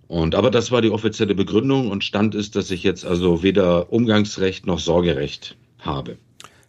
Und, 0.08 0.36
aber 0.36 0.51
das 0.51 0.72
war 0.72 0.82
die 0.82 0.92
offizielle 0.92 1.34
Begründung 1.34 1.89
und 1.89 2.03
Stand 2.03 2.36
ist, 2.36 2.56
dass 2.56 2.70
ich 2.72 2.84
jetzt 2.84 3.06
also 3.06 3.42
weder 3.42 3.92
Umgangsrecht 3.92 4.68
noch 4.68 4.80
Sorgerecht 4.80 5.56
habe. 5.80 6.18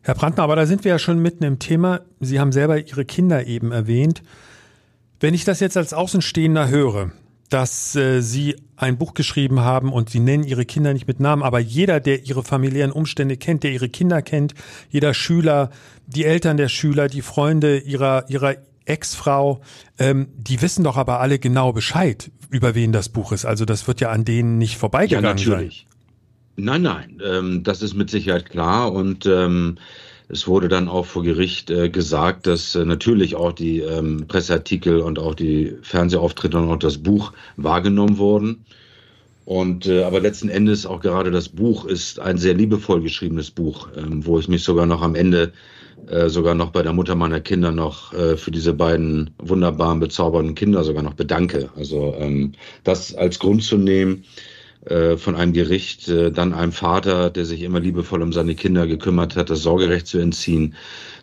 Herr 0.03 0.15
Brandner, 0.15 0.45
aber 0.45 0.57
da 0.57 0.67
sind 0.67 0.85
wir 0.85 0.91
ja 0.91 0.99
schon 0.99 1.19
mitten 1.21 1.45
im 1.45 1.59
Thema. 1.59 2.01
Sie 2.21 2.39
haben 2.39 2.53
selber 2.53 2.79
Ihre 2.79 3.05
Kinder 3.05 3.47
eben 3.47 3.73
erwähnt. 3.73 4.23
Wenn 5.21 5.35
ich 5.35 5.45
das 5.45 5.61
jetzt 5.61 5.77
als 5.77 5.95
Außenstehender 5.95 6.69
höre, 6.69 7.13
dass 7.55 7.95
äh, 7.95 8.21
Sie 8.21 8.57
ein 8.75 8.99
Buch 8.99 9.15
geschrieben 9.15 9.61
haben 9.61 9.93
und 9.93 10.11
Sie 10.11 10.19
nennen 10.19 10.43
Ihre 10.43 10.65
Kinder 10.65 10.93
nicht 10.93 11.07
mit 11.07 11.21
Namen, 11.21 11.45
aber 11.45 11.61
jeder, 11.61 12.01
der 12.01 12.25
Ihre 12.25 12.43
familiären 12.43 12.91
Umstände 12.91 13.37
kennt, 13.37 13.63
der 13.63 13.71
Ihre 13.71 13.89
Kinder 13.89 14.23
kennt, 14.23 14.55
jeder 14.91 15.15
Schüler, 15.15 15.71
die 16.09 16.25
Eltern 16.25 16.57
der 16.57 16.69
Schüler, 16.69 17.07
die 17.07 17.23
Freunde 17.23 17.79
Ihrer, 17.79 18.29
Ihrer 18.29 18.57
Ex-Frau, 18.87 19.61
ähm, 20.01 20.27
die 20.37 20.63
wissen 20.63 20.83
doch 20.83 20.97
aber 20.97 21.21
alle 21.21 21.39
genau 21.39 21.73
Bescheid, 21.73 22.33
über 22.51 22.75
wen 22.75 22.91
das 22.91 23.09
Buch 23.09 23.31
ist. 23.31 23.45
Also 23.45 23.65
das 23.65 23.87
wird 23.87 24.01
ja 24.01 24.11
an 24.11 24.25
denen 24.25 24.59
nicht 24.59 24.77
vorbeigegangen 24.77 25.25
ja, 25.25 25.31
natürlich. 25.31 25.87
sein. 26.57 26.65
Nein, 26.65 26.83
nein, 26.83 27.23
ähm, 27.25 27.63
das 27.63 27.83
ist 27.83 27.95
mit 27.95 28.11
Sicherheit 28.11 28.51
klar 28.51 28.93
und 28.93 29.27
ähm, 29.27 29.79
es 30.29 30.47
wurde 30.47 30.69
dann 30.69 30.89
auch 30.89 31.07
vor 31.07 31.23
Gericht 31.23 31.71
äh, 31.71 31.89
gesagt, 31.91 32.47
dass 32.47 32.75
äh, 32.75 32.85
natürlich 32.85 33.37
auch 33.37 33.53
die 33.53 33.81
ähm, 33.81 34.25
Presseartikel 34.27 35.01
und 35.01 35.19
auch 35.19 35.35
die 35.35 35.75
Fernsehauftritte 35.83 36.59
und 36.59 36.71
auch 36.71 36.79
das 36.79 36.99
Buch 36.99 37.33
wahrgenommen 37.57 38.19
wurden. 38.19 38.65
Und 39.45 39.87
äh, 39.87 40.05
aber 40.05 40.21
letzten 40.21 40.49
Endes 40.49 40.87
auch 40.87 41.01
gerade 41.01 41.31
das 41.31 41.51
Buch 41.51 41.85
ist 41.85 42.19
ein 42.19 42.39
sehr 42.39 42.55
liebevoll 42.55 43.03
geschriebenes 43.03 43.51
Buch, 43.51 43.89
ähm, 43.97 44.25
wo 44.25 44.39
ich 44.39 44.49
mich 44.49 44.65
sogar 44.65 44.87
noch 44.87 45.03
am 45.03 45.15
Ende 45.15 45.53
äh, 46.09 46.29
sogar 46.29 46.55
noch 46.55 46.71
bei 46.71 46.83
der 46.83 46.95
Mutter 46.95 47.15
meiner 47.15 47.41
Kinder 47.41 47.71
noch 47.71 48.15
äh, 48.15 48.37
für 48.37 48.51
diese 48.51 48.73
beiden 48.73 49.31
wunderbaren, 49.39 50.01
bezaubernden 50.01 50.55
Kinder 50.55 50.83
sogar 50.85 51.03
noch 51.03 51.15
bedanke. 51.15 51.71
Also 51.77 52.15
ähm, 52.19 52.53
das 52.85 53.15
als 53.15 53.39
Grund 53.39 53.63
zu 53.63 53.77
nehmen, 53.77 54.25
von 55.17 55.37
einem 55.37 55.53
Gericht 55.53 56.09
äh, 56.09 56.31
dann 56.31 56.53
einem 56.53 56.73
Vater, 56.73 57.31
der 57.31 57.45
sich 57.45 57.63
immer 57.63 57.81
liebevoll 57.81 58.23
um 58.23 58.33
seine 58.33 58.55
Kinder 58.55 58.87
gekümmert 58.87 59.37
hat, 59.37 59.51
das 59.51 59.63
Sorgerecht 59.63 60.07
zu 60.07 60.19
entziehen, 60.19 60.75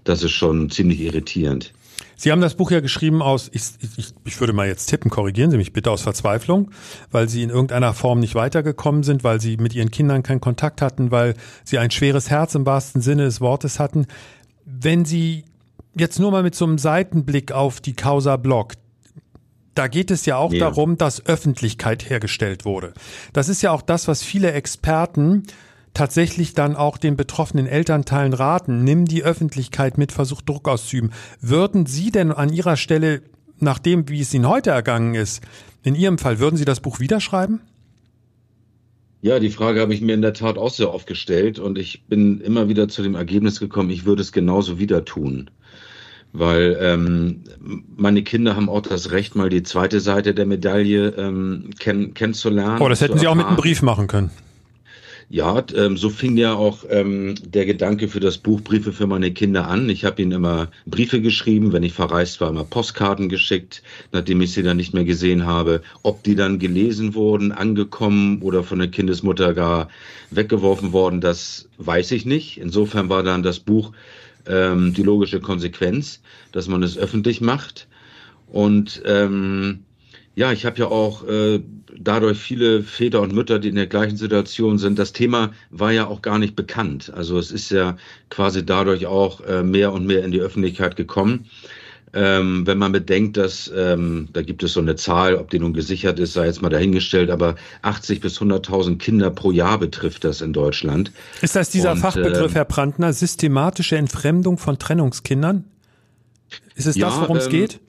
das 0.04 0.24
ist 0.24 0.32
schon 0.32 0.70
ziemlich 0.70 1.00
irritierend. 1.00 1.74
Sie 2.16 2.32
haben 2.32 2.42
das 2.42 2.54
Buch 2.54 2.70
ja 2.70 2.82
geschrieben 2.82 3.24
aus, 3.24 3.50
ich, 3.52 3.64
ich, 3.98 4.14
ich 4.24 4.40
würde 4.40 4.54
mal 4.54 4.68
jetzt 4.68 4.86
tippen, 4.86 5.10
korrigieren 5.10 5.50
Sie 5.50 5.58
mich 5.58 5.74
bitte, 5.74 5.90
aus 5.90 6.04
Verzweiflung, 6.04 6.70
weil 7.10 7.28
Sie 7.28 7.42
in 7.42 7.50
irgendeiner 7.50 7.96
Form 7.96 8.20
nicht 8.20 8.36
weitergekommen 8.36 9.02
sind, 9.02 9.24
weil 9.24 9.42
Sie 9.42 9.58
mit 9.58 9.74
Ihren 9.74 9.90
Kindern 9.90 10.22
keinen 10.22 10.40
Kontakt 10.40 10.84
hatten, 10.84 11.10
weil 11.10 11.34
Sie 11.64 11.80
ein 11.80 11.90
schweres 11.90 12.30
Herz 12.30 12.54
im 12.54 12.66
wahrsten 12.66 13.02
Sinne 13.02 13.24
des 13.24 13.42
Wortes 13.42 13.80
hatten. 13.80 14.06
Wenn 14.66 15.04
Sie 15.04 15.46
jetzt 15.96 16.20
nur 16.20 16.30
mal 16.30 16.44
mit 16.44 16.54
so 16.54 16.66
einem 16.66 16.78
Seitenblick 16.78 17.54
auf 17.54 17.82
die 17.82 17.94
Causa 17.94 18.38
Block, 18.38 18.74
da 19.76 19.88
geht 19.88 20.12
es 20.12 20.26
ja 20.26 20.38
auch 20.38 20.54
ja. 20.54 20.60
darum, 20.60 20.98
dass 20.98 21.26
Öffentlichkeit 21.26 22.10
hergestellt 22.10 22.66
wurde. 22.66 22.94
Das 23.34 23.50
ist 23.50 23.62
ja 23.62 23.72
auch 23.72 23.82
das, 23.82 24.08
was 24.08 24.24
viele 24.24 24.52
Experten 24.52 25.44
tatsächlich 25.94 26.54
dann 26.54 26.76
auch 26.76 26.98
den 26.98 27.18
betroffenen 27.18 27.68
Elternteilen 27.68 28.34
raten. 28.34 28.84
Nimm 28.84 29.06
die 29.06 29.24
Öffentlichkeit 29.24 29.98
mit, 29.98 30.12
versuch 30.12 30.42
Druck 30.42 30.68
auszuüben. 30.68 31.12
Würden 31.42 31.86
Sie 31.86 32.12
denn 32.12 32.32
an 32.32 32.52
Ihrer 32.52 32.78
Stelle, 32.78 33.22
nach 33.60 33.80
dem, 33.80 34.10
wie 34.10 34.22
es 34.22 34.34
Ihnen 34.34 34.48
heute 34.48 34.72
ergangen 34.72 35.16
ist, 35.16 35.42
in 35.84 35.96
Ihrem 35.96 36.18
Fall, 36.18 36.40
würden 36.40 36.58
Sie 36.58 36.66
das 36.66 36.80
Buch 36.80 37.00
wieder 37.00 37.20
schreiben? 37.20 37.62
Ja, 39.22 39.40
die 39.40 39.52
Frage 39.52 39.82
habe 39.82 39.94
ich 39.94 40.02
mir 40.02 40.16
in 40.16 40.24
der 40.24 40.34
Tat 40.34 40.58
auch 40.58 40.72
sehr 40.72 40.92
oft 40.94 41.06
gestellt 41.06 41.60
und 41.60 41.78
ich 41.78 42.06
bin 42.06 42.42
immer 42.42 42.70
wieder 42.70 42.88
zu 42.88 43.04
dem 43.04 43.14
Ergebnis 43.14 43.60
gekommen, 43.60 43.92
ich 43.92 44.06
würde 44.06 44.24
es 44.24 44.32
genauso 44.32 44.80
wieder 44.80 45.06
tun 45.06 45.52
weil 46.34 46.78
ähm, 46.80 47.42
meine 47.96 48.24
Kinder 48.24 48.56
haben 48.56 48.70
auch 48.70 48.82
das 48.82 49.12
Recht, 49.12 49.36
mal 49.36 49.50
die 49.50 49.64
zweite 49.64 50.00
Seite 50.00 50.34
der 50.34 50.46
Medaille 50.46 51.10
ähm, 51.18 51.72
kenn 51.80 52.14
kennenzulernen. 52.14 52.82
Oh, 52.82 52.90
das 52.90 53.02
hätten 53.02 53.18
Sie 53.18 53.28
auch 53.28 53.36
mit 53.36 53.46
einem 53.46 53.58
Brief 53.58 53.82
machen 53.82 54.08
können. 54.08 54.32
Ja, 55.34 55.64
ähm, 55.78 55.96
so 55.96 56.10
fing 56.10 56.36
ja 56.36 56.56
auch 56.56 56.80
ähm, 56.90 57.36
der 57.42 57.66
Gedanke 57.66 58.10
für 58.10 58.20
das 58.20 58.38
Buch 58.38 58.60
Briefe 58.60 58.92
für 58.92 59.08
meine 59.08 59.32
Kinder 59.32 59.70
an. 59.70 59.88
Ich 59.88 60.04
habe 60.04 60.22
ihnen 60.22 60.34
immer 60.34 60.68
Briefe 60.86 61.22
geschrieben, 61.22 61.72
wenn 61.72 61.84
ich 61.84 61.94
verreist 61.94 62.42
war, 62.42 62.50
immer 62.50 62.66
Postkarten 62.66 63.30
geschickt, 63.30 63.82
nachdem 64.12 64.42
ich 64.42 64.52
sie 64.52 64.62
dann 64.62 64.76
nicht 64.76 64.94
mehr 64.94 65.06
gesehen 65.06 65.46
habe. 65.46 65.84
Ob 66.04 66.22
die 66.24 66.36
dann 66.36 66.60
gelesen 66.60 67.16
wurden, 67.16 67.54
angekommen 67.54 68.42
oder 68.42 68.62
von 68.62 68.80
der 68.80 68.90
Kindesmutter 68.90 69.54
gar 69.54 69.88
weggeworfen 70.32 70.92
worden, 70.92 71.22
das 71.22 71.70
weiß 71.78 72.12
ich 72.12 72.26
nicht. 72.26 72.60
Insofern 72.60 73.08
war 73.08 73.24
dann 73.24 73.42
das 73.42 73.60
Buch 73.60 73.94
ähm, 74.48 74.94
die 74.94 75.04
logische 75.04 75.40
Konsequenz, 75.40 76.22
dass 76.52 76.68
man 76.68 76.84
es 76.84 76.98
öffentlich 76.98 77.42
macht. 77.42 77.88
Und 78.48 79.02
ähm, 79.06 79.80
ja, 80.36 80.52
ich 80.52 80.66
habe 80.66 80.80
ja 80.80 80.88
auch 80.88 81.28
äh, 81.28 81.62
dadurch 81.98 82.38
viele 82.38 82.84
Väter 82.84 83.22
und 83.22 83.34
Mütter, 83.34 83.60
die 83.60 83.70
in 83.70 83.76
der 83.76 83.88
gleichen 83.88 84.18
Situation 84.18 84.78
sind. 84.78 84.98
Das 84.98 85.14
Thema 85.14 85.52
war 85.70 85.92
ja 85.92 86.08
auch 86.08 86.22
gar 86.22 86.40
nicht 86.40 86.56
bekannt. 86.56 87.12
Also 87.14 87.38
es 87.38 87.52
ist 87.52 87.70
ja 87.70 87.98
quasi 88.30 88.66
dadurch 88.66 89.06
auch 89.06 89.42
äh, 89.42 89.64
mehr 89.64 89.92
und 89.92 90.06
mehr 90.06 90.24
in 90.24 90.32
die 90.32 90.42
Öffentlichkeit 90.42 90.96
gekommen. 90.96 91.46
Ähm, 92.14 92.68
wenn 92.68 92.78
man 92.78 92.92
bedenkt, 92.92 93.38
dass 93.38 93.72
ähm, 93.74 94.28
da 94.34 94.42
gibt 94.42 94.64
es 94.64 94.74
so 94.74 94.82
eine 94.82 94.98
Zahl, 94.98 95.36
ob 95.36 95.50
die 95.50 95.60
nun 95.60 95.74
gesichert 95.74 96.20
ist, 96.20 96.34
sei 96.34 96.46
jetzt 96.46 96.62
mal 96.62 96.70
dahingestellt, 96.70 97.30
aber 97.30 97.56
80 97.84 98.20
bis 98.20 98.40
100.000 98.40 98.98
Kinder 98.98 99.30
pro 99.30 99.52
Jahr 99.52 99.80
betrifft 99.80 100.26
das 100.26 100.42
in 100.42 100.52
Deutschland. 100.52 101.12
Ist 101.42 101.56
das 101.56 101.70
dieser 101.70 101.94
Und, 101.94 102.00
Fachbegriff, 102.00 102.52
äh, 102.52 102.56
Herr 102.56 102.66
Brandner, 102.66 103.14
systematische 103.14 103.96
Entfremdung 103.96 104.58
von 104.58 104.78
Trennungskindern? 104.78 105.64
Ist 106.76 106.88
es 106.88 106.96
Ja, 106.98 107.08
das, 107.08 107.22
worum 107.22 107.38
es 107.38 107.46
ähm, 107.46 107.52
geht? 107.52 107.80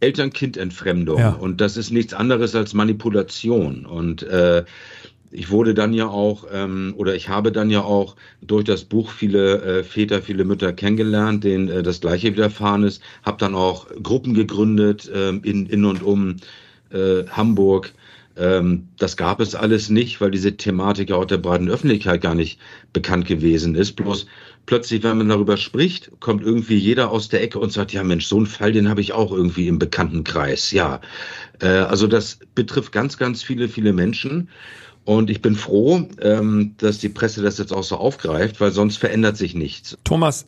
Eltern-Kind-Entfremdung. 0.00 1.18
Ja. 1.20 1.30
Und 1.30 1.60
das 1.60 1.76
ist 1.76 1.92
nichts 1.92 2.12
anderes 2.12 2.54
als 2.56 2.74
Manipulation. 2.74 3.86
Und 3.86 4.24
äh, 4.24 4.64
ich 5.32 5.50
wurde 5.50 5.74
dann 5.74 5.94
ja 5.94 6.08
auch, 6.08 6.46
ähm, 6.52 6.94
oder 6.96 7.14
ich 7.14 7.28
habe 7.28 7.52
dann 7.52 7.70
ja 7.70 7.82
auch 7.82 8.16
durch 8.42 8.64
das 8.64 8.84
Buch 8.84 9.10
viele 9.10 9.62
äh, 9.62 9.82
Väter, 9.82 10.22
viele 10.22 10.44
Mütter 10.44 10.72
kennengelernt, 10.72 11.42
denen 11.42 11.68
äh, 11.68 11.82
das 11.82 12.00
Gleiche 12.00 12.32
widerfahren 12.32 12.84
ist. 12.84 13.02
Habe 13.24 13.38
dann 13.38 13.54
auch 13.54 13.86
Gruppen 14.02 14.34
gegründet 14.34 15.10
ähm, 15.14 15.40
in, 15.42 15.66
in 15.66 15.84
und 15.84 16.02
um 16.02 16.36
äh, 16.90 17.24
Hamburg. 17.30 17.92
Ähm, 18.36 18.88
das 18.98 19.16
gab 19.16 19.40
es 19.40 19.54
alles 19.54 19.88
nicht, 19.88 20.20
weil 20.20 20.30
diese 20.30 20.56
Thematik 20.56 21.10
ja 21.10 21.16
auch 21.16 21.24
der 21.24 21.38
breiten 21.38 21.68
Öffentlichkeit 21.68 22.20
gar 22.20 22.34
nicht 22.34 22.58
bekannt 22.92 23.26
gewesen 23.26 23.74
ist. 23.74 23.92
Bloß 23.92 24.26
plötzlich, 24.66 25.02
wenn 25.02 25.18
man 25.18 25.28
darüber 25.28 25.56
spricht, 25.56 26.10
kommt 26.20 26.42
irgendwie 26.42 26.76
jeder 26.76 27.10
aus 27.10 27.28
der 27.28 27.42
Ecke 27.42 27.58
und 27.58 27.72
sagt, 27.72 27.92
ja 27.92 28.04
Mensch, 28.04 28.26
so 28.26 28.36
einen 28.36 28.46
Fall, 28.46 28.72
den 28.72 28.88
habe 28.88 29.00
ich 29.00 29.12
auch 29.12 29.32
irgendwie 29.32 29.68
im 29.68 29.78
Bekanntenkreis. 29.78 30.72
Ja, 30.72 31.00
äh, 31.60 31.66
also 31.66 32.06
das 32.06 32.38
betrifft 32.54 32.92
ganz, 32.92 33.16
ganz 33.16 33.42
viele, 33.42 33.68
viele 33.68 33.92
Menschen. 33.92 34.48
Und 35.04 35.30
ich 35.30 35.42
bin 35.42 35.56
froh, 35.56 36.08
ähm, 36.20 36.74
dass 36.78 36.98
die 36.98 37.08
Presse 37.08 37.42
das 37.42 37.58
jetzt 37.58 37.72
auch 37.72 37.82
so 37.82 37.96
aufgreift, 37.96 38.60
weil 38.60 38.70
sonst 38.70 38.98
verändert 38.98 39.36
sich 39.36 39.54
nichts. 39.54 39.96
Thomas, 40.04 40.46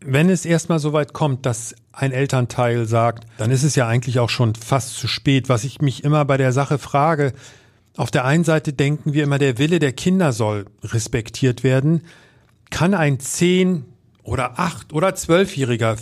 wenn 0.00 0.28
es 0.28 0.44
erstmal 0.44 0.78
so 0.78 0.92
weit 0.92 1.12
kommt, 1.14 1.46
dass 1.46 1.74
ein 1.92 2.12
Elternteil 2.12 2.86
sagt, 2.86 3.26
dann 3.38 3.50
ist 3.50 3.62
es 3.62 3.74
ja 3.74 3.88
eigentlich 3.88 4.18
auch 4.18 4.28
schon 4.28 4.54
fast 4.54 4.94
zu 4.94 5.08
spät. 5.08 5.48
Was 5.48 5.64
ich 5.64 5.80
mich 5.80 6.04
immer 6.04 6.24
bei 6.24 6.36
der 6.36 6.52
Sache 6.52 6.78
frage, 6.78 7.32
auf 7.96 8.10
der 8.10 8.26
einen 8.26 8.44
Seite 8.44 8.74
denken 8.74 9.14
wir 9.14 9.24
immer, 9.24 9.38
der 9.38 9.58
Wille 9.58 9.78
der 9.78 9.92
Kinder 9.92 10.32
soll 10.32 10.66
respektiert 10.84 11.64
werden. 11.64 12.02
Kann 12.70 12.92
ein 12.92 13.18
zehn 13.20 13.84
oder 14.26 14.58
acht 14.58 14.92
oder 14.92 15.14
zwölfjähriger, 15.14 15.96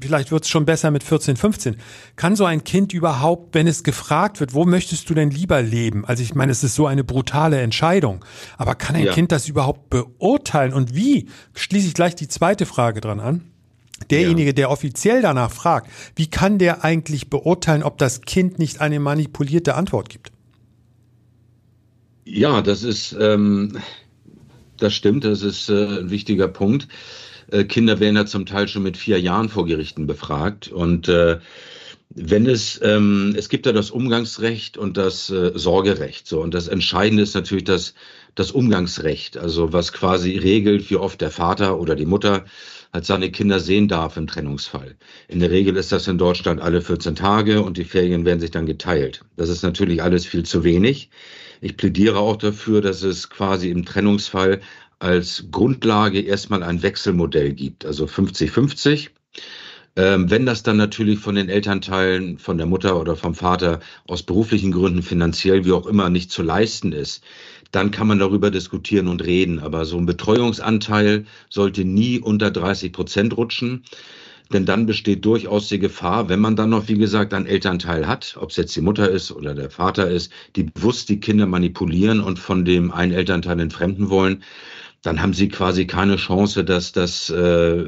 vielleicht 0.00 0.32
wird 0.32 0.44
es 0.44 0.48
schon 0.48 0.64
besser 0.64 0.90
mit 0.90 1.02
14, 1.02 1.36
15, 1.36 1.76
kann 2.16 2.34
so 2.34 2.44
ein 2.44 2.64
Kind 2.64 2.92
überhaupt, 2.92 3.54
wenn 3.54 3.66
es 3.66 3.84
gefragt 3.84 4.40
wird, 4.40 4.54
wo 4.54 4.64
möchtest 4.64 5.08
du 5.10 5.14
denn 5.14 5.30
lieber 5.30 5.60
leben? 5.62 6.04
Also 6.04 6.22
ich 6.22 6.34
meine, 6.34 6.52
es 6.52 6.64
ist 6.64 6.74
so 6.74 6.86
eine 6.86 7.04
brutale 7.04 7.60
Entscheidung, 7.60 8.24
aber 8.56 8.74
kann 8.74 8.96
ein 8.96 9.04
ja. 9.04 9.12
Kind 9.12 9.30
das 9.30 9.48
überhaupt 9.48 9.90
beurteilen 9.90 10.72
und 10.72 10.94
wie? 10.94 11.28
Schließe 11.54 11.88
ich 11.88 11.94
gleich 11.94 12.14
die 12.14 12.28
zweite 12.28 12.66
Frage 12.66 13.00
dran 13.00 13.20
an. 13.20 13.44
Derjenige, 14.10 14.50
ja. 14.50 14.52
der 14.52 14.70
offiziell 14.70 15.22
danach 15.22 15.50
fragt, 15.50 15.90
wie 16.16 16.26
kann 16.26 16.58
der 16.58 16.84
eigentlich 16.84 17.30
beurteilen, 17.30 17.82
ob 17.82 17.98
das 17.98 18.22
Kind 18.22 18.58
nicht 18.58 18.80
eine 18.80 19.00
manipulierte 19.00 19.74
Antwort 19.74 20.08
gibt? 20.08 20.32
Ja, 22.24 22.60
das 22.60 22.82
ist, 22.82 23.16
ähm, 23.18 23.78
das 24.76 24.94
stimmt, 24.94 25.24
das 25.24 25.42
ist 25.42 25.70
äh, 25.70 26.00
ein 26.00 26.10
wichtiger 26.10 26.48
Punkt. 26.48 26.88
Äh, 27.50 27.64
Kinder 27.64 28.00
werden 28.00 28.16
ja 28.16 28.26
zum 28.26 28.46
Teil 28.46 28.68
schon 28.68 28.82
mit 28.82 28.96
vier 28.96 29.20
Jahren 29.20 29.48
vor 29.48 29.66
Gerichten 29.66 30.06
befragt. 30.06 30.68
Und 30.68 31.08
äh, 31.08 31.38
wenn 32.10 32.46
es, 32.46 32.80
ähm, 32.82 33.34
es 33.36 33.48
gibt 33.48 33.66
ja 33.66 33.72
das 33.72 33.90
Umgangsrecht 33.90 34.78
und 34.78 34.96
das 34.96 35.30
äh, 35.30 35.52
Sorgerecht. 35.54 36.26
So. 36.26 36.40
Und 36.40 36.54
das 36.54 36.68
Entscheidende 36.68 37.22
ist 37.22 37.34
natürlich 37.34 37.64
das, 37.64 37.94
das 38.34 38.50
Umgangsrecht, 38.50 39.36
also 39.36 39.72
was 39.72 39.92
quasi 39.92 40.36
regelt, 40.36 40.90
wie 40.90 40.96
oft 40.96 41.20
der 41.20 41.30
Vater 41.30 41.78
oder 41.78 41.94
die 41.94 42.06
Mutter 42.06 42.44
halt 42.92 43.04
seine 43.04 43.30
Kinder 43.30 43.60
sehen 43.60 43.88
darf 43.88 44.16
im 44.16 44.26
Trennungsfall. 44.26 44.96
In 45.28 45.40
der 45.40 45.50
Regel 45.50 45.76
ist 45.76 45.92
das 45.92 46.08
in 46.08 46.18
Deutschland 46.18 46.60
alle 46.60 46.80
14 46.80 47.14
Tage 47.16 47.62
und 47.62 47.76
die 47.76 47.84
Ferien 47.84 48.24
werden 48.24 48.40
sich 48.40 48.50
dann 48.50 48.66
geteilt. 48.66 49.22
Das 49.36 49.48
ist 49.48 49.62
natürlich 49.62 50.02
alles 50.02 50.26
viel 50.26 50.44
zu 50.44 50.64
wenig. 50.64 51.10
Ich 51.60 51.76
plädiere 51.76 52.18
auch 52.18 52.36
dafür, 52.36 52.80
dass 52.80 53.02
es 53.02 53.28
quasi 53.30 53.70
im 53.70 53.84
Trennungsfall 53.84 54.60
als 54.98 55.46
Grundlage 55.50 56.20
erstmal 56.20 56.62
ein 56.62 56.82
Wechselmodell 56.82 57.52
gibt, 57.52 57.84
also 57.84 58.06
50-50. 58.06 59.10
Ähm, 59.98 60.30
wenn 60.30 60.44
das 60.44 60.62
dann 60.62 60.76
natürlich 60.76 61.18
von 61.18 61.34
den 61.34 61.48
Elternteilen, 61.48 62.38
von 62.38 62.58
der 62.58 62.66
Mutter 62.66 63.00
oder 63.00 63.16
vom 63.16 63.34
Vater 63.34 63.80
aus 64.06 64.22
beruflichen 64.22 64.72
Gründen 64.72 65.02
finanziell 65.02 65.64
wie 65.64 65.72
auch 65.72 65.86
immer 65.86 66.10
nicht 66.10 66.30
zu 66.30 66.42
leisten 66.42 66.92
ist, 66.92 67.24
dann 67.72 67.90
kann 67.90 68.06
man 68.06 68.18
darüber 68.18 68.50
diskutieren 68.50 69.08
und 69.08 69.24
reden. 69.24 69.58
Aber 69.58 69.86
so 69.86 69.96
ein 69.96 70.06
Betreuungsanteil 70.06 71.24
sollte 71.48 71.84
nie 71.84 72.20
unter 72.20 72.50
30 72.50 72.92
Prozent 72.92 73.36
rutschen. 73.36 73.84
Denn 74.52 74.64
dann 74.64 74.86
besteht 74.86 75.24
durchaus 75.24 75.68
die 75.68 75.80
Gefahr, 75.80 76.28
wenn 76.28 76.38
man 76.38 76.54
dann 76.54 76.70
noch, 76.70 76.86
wie 76.86 76.96
gesagt, 76.96 77.34
einen 77.34 77.46
Elternteil 77.46 78.06
hat, 78.06 78.36
ob 78.38 78.50
es 78.50 78.56
jetzt 78.56 78.76
die 78.76 78.80
Mutter 78.80 79.10
ist 79.10 79.32
oder 79.32 79.54
der 79.54 79.70
Vater 79.70 80.08
ist, 80.08 80.30
die 80.54 80.64
bewusst 80.64 81.08
die 81.08 81.18
Kinder 81.18 81.46
manipulieren 81.46 82.20
und 82.20 82.38
von 82.38 82.64
dem 82.64 82.92
einen 82.92 83.12
Elternteil 83.12 83.58
entfremden 83.58 84.08
wollen, 84.08 84.44
dann 85.02 85.22
haben 85.22 85.34
sie 85.34 85.48
quasi 85.48 85.86
keine 85.86 86.16
Chance, 86.16 86.64
dass 86.64 86.92
das 86.92 87.30
äh, 87.30 87.84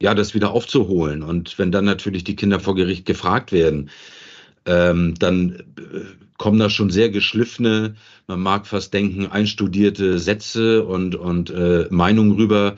ja 0.00 0.14
das 0.14 0.34
wieder 0.34 0.50
aufzuholen. 0.50 1.22
Und 1.22 1.58
wenn 1.58 1.72
dann 1.72 1.84
natürlich 1.84 2.24
die 2.24 2.36
Kinder 2.36 2.60
vor 2.60 2.74
Gericht 2.74 3.06
gefragt 3.06 3.52
werden, 3.52 3.90
ähm, 4.66 5.14
dann 5.18 5.52
äh, 5.78 6.00
kommen 6.38 6.58
da 6.58 6.70
schon 6.70 6.90
sehr 6.90 7.08
geschliffene, 7.08 7.94
man 8.26 8.40
mag 8.40 8.66
fast 8.66 8.92
denken, 8.92 9.26
einstudierte 9.26 10.18
Sätze 10.18 10.84
und, 10.84 11.14
und 11.14 11.50
äh, 11.50 11.86
Meinungen 11.90 12.32
rüber. 12.32 12.76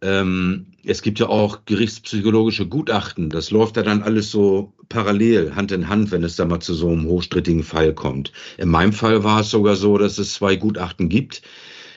Ähm, 0.00 0.66
es 0.84 1.02
gibt 1.02 1.18
ja 1.20 1.28
auch 1.28 1.64
gerichtspsychologische 1.64 2.66
Gutachten. 2.66 3.30
Das 3.30 3.50
läuft 3.50 3.76
ja 3.76 3.82
dann 3.82 4.02
alles 4.02 4.30
so 4.30 4.72
parallel, 4.88 5.54
Hand 5.54 5.72
in 5.72 5.88
Hand, 5.88 6.10
wenn 6.10 6.24
es 6.24 6.36
da 6.36 6.44
mal 6.44 6.60
zu 6.60 6.74
so 6.74 6.90
einem 6.90 7.06
hochstrittigen 7.06 7.62
Fall 7.62 7.94
kommt. 7.94 8.32
In 8.58 8.68
meinem 8.68 8.92
Fall 8.92 9.22
war 9.24 9.40
es 9.40 9.50
sogar 9.50 9.76
so, 9.76 9.98
dass 9.98 10.18
es 10.18 10.34
zwei 10.34 10.56
Gutachten 10.56 11.08
gibt 11.08 11.42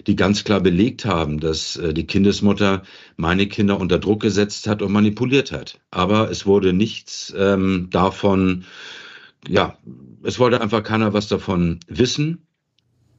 die 0.08 0.16
ganz 0.16 0.44
klar 0.44 0.62
belegt 0.62 1.06
haben, 1.06 1.40
dass 1.40 1.78
äh, 1.78 1.94
die 1.94 2.06
Kindesmutter 2.06 2.84
meine 3.18 3.48
Kinder 3.48 3.80
unter 3.80 4.00
Druck 4.00 4.22
gesetzt 4.22 4.68
hat 4.68 4.82
und 4.82 4.92
manipuliert 4.92 5.52
hat. 5.52 5.80
Aber 5.92 6.30
es 6.30 6.46
wurde 6.46 6.74
nichts 6.74 7.34
ähm, 7.38 7.88
davon, 7.90 8.66
ja, 9.48 9.78
es 10.24 10.40
wollte 10.40 10.62
einfach 10.62 10.84
keiner 10.84 11.14
was 11.14 11.28
davon 11.28 11.80
wissen. 11.88 12.48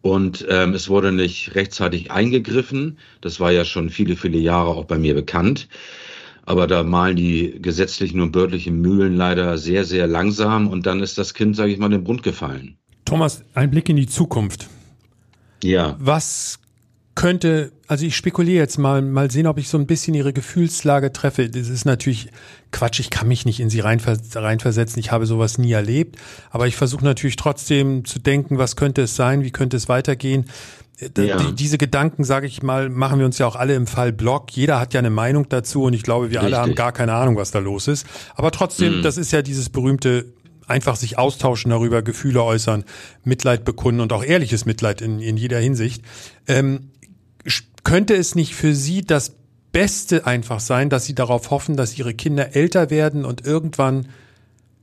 Und 0.02 0.46
ähm, 0.48 0.74
es 0.74 0.88
wurde 0.88 1.10
nicht 1.10 1.56
rechtzeitig 1.56 2.12
eingegriffen. 2.12 2.98
Das 3.20 3.40
war 3.40 3.50
ja 3.50 3.64
schon 3.64 3.90
viele, 3.90 4.14
viele 4.14 4.38
Jahre 4.38 4.68
auch 4.68 4.84
bei 4.84 4.98
mir 4.98 5.14
bekannt. 5.14 5.68
Aber 6.44 6.68
da 6.68 6.84
malen 6.84 7.16
die 7.16 7.60
gesetzlichen 7.60 8.20
und 8.20 8.30
bördlichen 8.30 8.80
Mühlen 8.80 9.16
leider 9.16 9.58
sehr, 9.58 9.84
sehr 9.84 10.06
langsam. 10.06 10.68
Und 10.68 10.86
dann 10.86 11.00
ist 11.00 11.18
das 11.18 11.34
Kind, 11.34 11.56
sage 11.56 11.72
ich 11.72 11.78
mal, 11.78 11.86
in 11.86 11.92
den 11.92 12.04
Grund 12.04 12.22
gefallen. 12.22 12.76
Thomas, 13.04 13.42
ein 13.54 13.68
Blick 13.68 13.88
in 13.88 13.96
die 13.96 14.06
Zukunft. 14.06 14.68
Ja. 15.64 15.96
Was 15.98 16.60
könnte, 17.16 17.72
also 17.88 18.06
ich 18.06 18.14
spekuliere 18.14 18.58
jetzt 18.58 18.78
mal, 18.78 19.02
mal 19.02 19.30
sehen, 19.30 19.48
ob 19.48 19.58
ich 19.58 19.68
so 19.68 19.78
ein 19.78 19.86
bisschen 19.86 20.14
ihre 20.14 20.32
Gefühlslage 20.32 21.12
treffe. 21.12 21.48
Das 21.48 21.68
ist 21.68 21.84
natürlich 21.84 22.28
Quatsch, 22.70 23.00
ich 23.00 23.10
kann 23.10 23.26
mich 23.26 23.44
nicht 23.44 23.58
in 23.58 23.70
sie 23.70 23.80
reinversetzen, 23.80 25.00
ich 25.00 25.10
habe 25.10 25.26
sowas 25.26 25.58
nie 25.58 25.72
erlebt, 25.72 26.16
aber 26.50 26.68
ich 26.68 26.76
versuche 26.76 27.04
natürlich 27.04 27.36
trotzdem 27.36 28.04
zu 28.04 28.20
denken, 28.20 28.58
was 28.58 28.76
könnte 28.76 29.02
es 29.02 29.16
sein, 29.16 29.42
wie 29.42 29.50
könnte 29.50 29.76
es 29.76 29.88
weitergehen. 29.88 30.44
Ja. 31.16 31.36
Die, 31.36 31.54
diese 31.54 31.76
Gedanken, 31.76 32.24
sage 32.24 32.46
ich 32.46 32.62
mal, 32.62 32.88
machen 32.88 33.18
wir 33.18 33.26
uns 33.26 33.38
ja 33.38 33.46
auch 33.46 33.56
alle 33.56 33.74
im 33.74 33.86
Fall 33.86 34.12
Blog. 34.12 34.50
Jeder 34.52 34.80
hat 34.80 34.94
ja 34.94 35.00
eine 35.00 35.10
Meinung 35.10 35.46
dazu 35.48 35.82
und 35.82 35.92
ich 35.92 36.02
glaube, 36.02 36.30
wir 36.30 36.40
Richtig. 36.40 36.54
alle 36.54 36.62
haben 36.62 36.74
gar 36.74 36.92
keine 36.92 37.12
Ahnung, 37.12 37.36
was 37.36 37.50
da 37.50 37.58
los 37.58 37.86
ist. 37.88 38.06
Aber 38.34 38.50
trotzdem, 38.50 38.98
mhm. 38.98 39.02
das 39.02 39.18
ist 39.18 39.30
ja 39.30 39.42
dieses 39.42 39.68
berühmte 39.68 40.32
einfach 40.66 40.96
sich 40.96 41.18
austauschen 41.18 41.70
darüber, 41.70 42.02
Gefühle 42.02 42.42
äußern, 42.42 42.84
Mitleid 43.24 43.64
bekunden 43.64 44.00
und 44.00 44.12
auch 44.12 44.24
ehrliches 44.24 44.64
Mitleid 44.64 45.00
in, 45.00 45.20
in 45.20 45.36
jeder 45.36 45.58
Hinsicht. 45.58 46.02
Ähm, 46.46 46.90
könnte 47.86 48.16
es 48.16 48.34
nicht 48.34 48.56
für 48.56 48.74
Sie 48.74 49.02
das 49.02 49.36
Beste 49.70 50.26
einfach 50.26 50.58
sein, 50.58 50.90
dass 50.90 51.04
Sie 51.04 51.14
darauf 51.14 51.52
hoffen, 51.52 51.76
dass 51.76 51.96
Ihre 51.96 52.14
Kinder 52.14 52.56
älter 52.56 52.90
werden 52.90 53.24
und 53.24 53.46
irgendwann, 53.46 54.08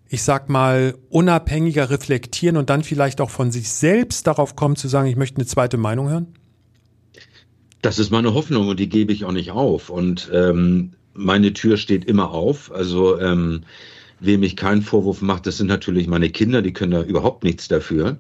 ich 0.08 0.24
sag 0.24 0.48
mal, 0.48 0.96
unabhängiger 1.10 1.90
reflektieren 1.90 2.56
und 2.56 2.70
dann 2.70 2.82
vielleicht 2.82 3.20
auch 3.20 3.30
von 3.30 3.52
sich 3.52 3.70
selbst 3.70 4.26
darauf 4.26 4.56
kommen 4.56 4.78
zu 4.78 4.88
sagen, 4.88 5.10
ich 5.10 5.18
möchte 5.18 5.36
eine 5.36 5.46
zweite 5.46 5.76
Meinung 5.76 6.08
hören? 6.08 6.28
Das 7.82 8.00
ist 8.00 8.10
meine 8.10 8.34
Hoffnung 8.34 8.70
und 8.70 8.80
die 8.80 8.88
gebe 8.88 9.12
ich 9.12 9.26
auch 9.26 9.34
nicht 9.34 9.52
auf. 9.52 9.90
Und 9.90 10.32
ähm, 10.34 10.94
meine 11.14 11.52
Tür 11.52 11.76
steht 11.76 12.06
immer 12.06 12.32
auf. 12.32 12.72
Also 12.72 13.20
ähm, 13.20 13.64
wem 14.22 14.44
ich 14.44 14.56
keinen 14.56 14.82
Vorwurf 14.82 15.22
macht, 15.22 15.46
das 15.46 15.58
sind 15.58 15.68
natürlich 15.68 16.08
meine 16.08 16.30
Kinder, 16.30 16.62
die 16.62 16.72
können 16.72 16.94
da 16.94 17.04
überhaupt 17.04 17.44
nichts 17.44 17.68
dafür. 17.68 18.18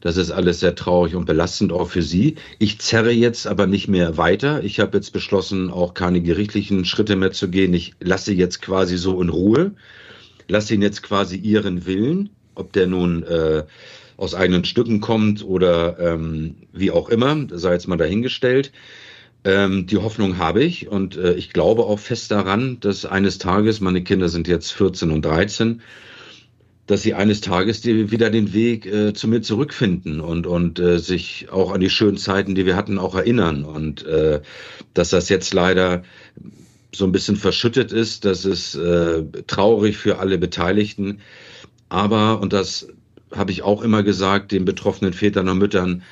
Das 0.00 0.16
ist 0.16 0.30
alles 0.30 0.60
sehr 0.60 0.74
traurig 0.74 1.14
und 1.14 1.26
belastend 1.26 1.72
auch 1.72 1.90
für 1.90 2.02
Sie. 2.02 2.36
Ich 2.58 2.78
zerre 2.78 3.10
jetzt 3.10 3.46
aber 3.46 3.66
nicht 3.66 3.86
mehr 3.86 4.16
weiter. 4.16 4.64
Ich 4.64 4.80
habe 4.80 4.96
jetzt 4.96 5.12
beschlossen, 5.12 5.70
auch 5.70 5.92
keine 5.92 6.22
gerichtlichen 6.22 6.84
Schritte 6.86 7.16
mehr 7.16 7.32
zu 7.32 7.48
gehen. 7.48 7.74
Ich 7.74 7.94
lasse 8.00 8.32
jetzt 8.32 8.62
quasi 8.62 8.96
so 8.96 9.20
in 9.20 9.28
Ruhe, 9.28 9.72
lasse 10.48 10.74
ihn 10.74 10.82
jetzt 10.82 11.02
quasi 11.02 11.36
Ihren 11.36 11.84
Willen, 11.84 12.30
ob 12.54 12.72
der 12.72 12.86
nun 12.86 13.22
äh, 13.24 13.64
aus 14.16 14.34
eigenen 14.34 14.64
Stücken 14.64 15.00
kommt 15.00 15.44
oder 15.44 15.98
ähm, 15.98 16.56
wie 16.72 16.90
auch 16.90 17.10
immer, 17.10 17.46
sei 17.50 17.72
jetzt 17.72 17.88
mal 17.88 17.96
dahingestellt. 17.96 18.72
Ähm, 19.44 19.86
die 19.86 19.96
Hoffnung 19.96 20.36
habe 20.36 20.62
ich 20.62 20.88
und 20.88 21.16
äh, 21.16 21.32
ich 21.34 21.52
glaube 21.52 21.84
auch 21.84 21.98
fest 21.98 22.30
daran, 22.30 22.78
dass 22.80 23.06
eines 23.06 23.38
Tages, 23.38 23.80
meine 23.80 24.02
Kinder 24.02 24.28
sind 24.28 24.48
jetzt 24.48 24.72
14 24.72 25.10
und 25.10 25.24
13, 25.24 25.80
dass 26.90 27.02
sie 27.02 27.14
eines 27.14 27.40
Tages 27.40 27.80
die, 27.82 28.10
wieder 28.10 28.30
den 28.30 28.52
Weg 28.52 28.84
äh, 28.84 29.12
zu 29.12 29.28
mir 29.28 29.42
zurückfinden 29.42 30.20
und, 30.20 30.44
und 30.48 30.80
äh, 30.80 30.98
sich 30.98 31.46
auch 31.52 31.70
an 31.70 31.80
die 31.80 31.88
schönen 31.88 32.16
Zeiten, 32.16 32.56
die 32.56 32.66
wir 32.66 32.74
hatten, 32.74 32.98
auch 32.98 33.14
erinnern. 33.14 33.64
Und 33.64 34.04
äh, 34.06 34.40
dass 34.92 35.10
das 35.10 35.28
jetzt 35.28 35.54
leider 35.54 36.02
so 36.92 37.04
ein 37.04 37.12
bisschen 37.12 37.36
verschüttet 37.36 37.92
ist, 37.92 38.24
das 38.24 38.44
ist 38.44 38.74
äh, 38.74 39.22
traurig 39.46 39.98
für 39.98 40.18
alle 40.18 40.36
Beteiligten. 40.36 41.20
Aber, 41.90 42.40
und 42.40 42.52
das 42.52 42.88
habe 43.36 43.52
ich 43.52 43.62
auch 43.62 43.82
immer 43.82 44.02
gesagt, 44.02 44.50
den 44.50 44.64
betroffenen 44.64 45.12
Vätern 45.12 45.48
und 45.48 45.58
Müttern, 45.58 46.02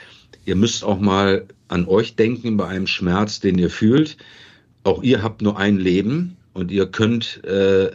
ihr 0.45 0.55
müsst 0.55 0.85
auch 0.85 1.01
mal 1.01 1.45
an 1.67 1.89
euch 1.89 2.15
denken 2.15 2.57
bei 2.57 2.69
einem 2.69 2.87
Schmerz, 2.87 3.41
den 3.41 3.59
ihr 3.59 3.71
fühlt. 3.71 4.17
Auch 4.85 5.03
ihr 5.03 5.25
habt 5.25 5.43
nur 5.43 5.59
ein 5.59 5.77
Leben 5.77 6.37
und 6.55 6.71
ihr 6.71 6.87
könnt, 6.87 7.43
äh, 7.43 7.91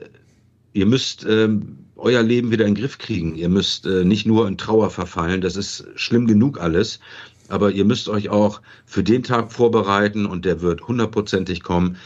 ihr 0.74 0.86
müsst 0.86 1.26
ähm, 1.28 1.78
euer 1.96 2.22
Leben 2.22 2.52
wieder 2.52 2.66
in 2.66 2.74
den 2.74 2.82
Griff 2.82 2.98
kriegen. 2.98 3.36
Ihr 3.36 3.50
müsst 3.50 3.86
äh, 3.86 4.04
nicht 4.04 4.26
nur 4.26 4.48
in 4.48 4.58
Trauer 4.58 4.90
verfallen, 4.90 5.42
das 5.42 5.56
ist 5.56 5.86
schlimm 5.96 6.28
genug 6.28 6.60
alles, 6.60 7.00
aber 7.48 7.72
ihr 7.72 7.86
müsst 7.86 8.10
euch 8.10 8.30
auch 8.30 8.62
für 8.86 9.04
den 9.04 9.24
Tag 9.24 9.52
vorbereiten 9.52 10.26
und 10.26 10.46
der 10.46 10.62
wird 10.62 10.88
hundertprozentig 10.88 11.64
kommen, 11.64 11.98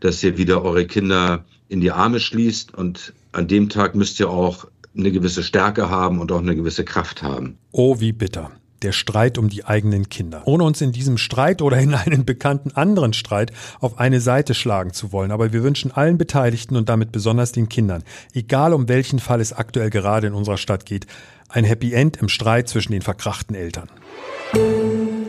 dass 0.00 0.22
ihr 0.22 0.36
wieder 0.36 0.62
eure 0.62 0.86
Kinder 0.86 1.44
in 1.68 1.80
die 1.80 1.90
Arme 1.90 2.20
schließt 2.20 2.74
und 2.74 3.12
an 3.32 3.48
dem 3.48 3.68
Tag 3.68 3.94
müsst 3.94 4.20
ihr 4.20 4.30
auch 4.30 4.66
eine 4.96 5.12
gewisse 5.12 5.42
Stärke 5.42 5.90
haben 5.90 6.20
und 6.20 6.32
auch 6.32 6.40
eine 6.40 6.56
gewisse 6.56 6.84
Kraft 6.84 7.22
haben. 7.22 7.58
Oh, 7.72 8.00
wie 8.00 8.12
bitter 8.12 8.50
der 8.86 8.92
Streit 8.92 9.36
um 9.36 9.48
die 9.48 9.64
eigenen 9.64 10.08
Kinder. 10.08 10.42
Ohne 10.44 10.62
uns 10.62 10.80
in 10.80 10.92
diesem 10.92 11.18
Streit 11.18 11.60
oder 11.60 11.76
in 11.78 11.92
einen 11.92 12.24
bekannten 12.24 12.70
anderen 12.70 13.14
Streit 13.14 13.50
auf 13.80 13.98
eine 13.98 14.20
Seite 14.20 14.54
schlagen 14.54 14.92
zu 14.92 15.10
wollen. 15.10 15.32
Aber 15.32 15.52
wir 15.52 15.64
wünschen 15.64 15.90
allen 15.90 16.18
Beteiligten 16.18 16.76
und 16.76 16.88
damit 16.88 17.10
besonders 17.10 17.50
den 17.50 17.68
Kindern, 17.68 18.04
egal 18.32 18.72
um 18.72 18.88
welchen 18.88 19.18
Fall 19.18 19.40
es 19.40 19.52
aktuell 19.52 19.90
gerade 19.90 20.28
in 20.28 20.34
unserer 20.34 20.56
Stadt 20.56 20.86
geht, 20.86 21.08
ein 21.48 21.64
Happy 21.64 21.94
End 21.94 22.18
im 22.18 22.28
Streit 22.28 22.68
zwischen 22.68 22.92
den 22.92 23.02
verkrachten 23.02 23.56
Eltern. 23.56 23.88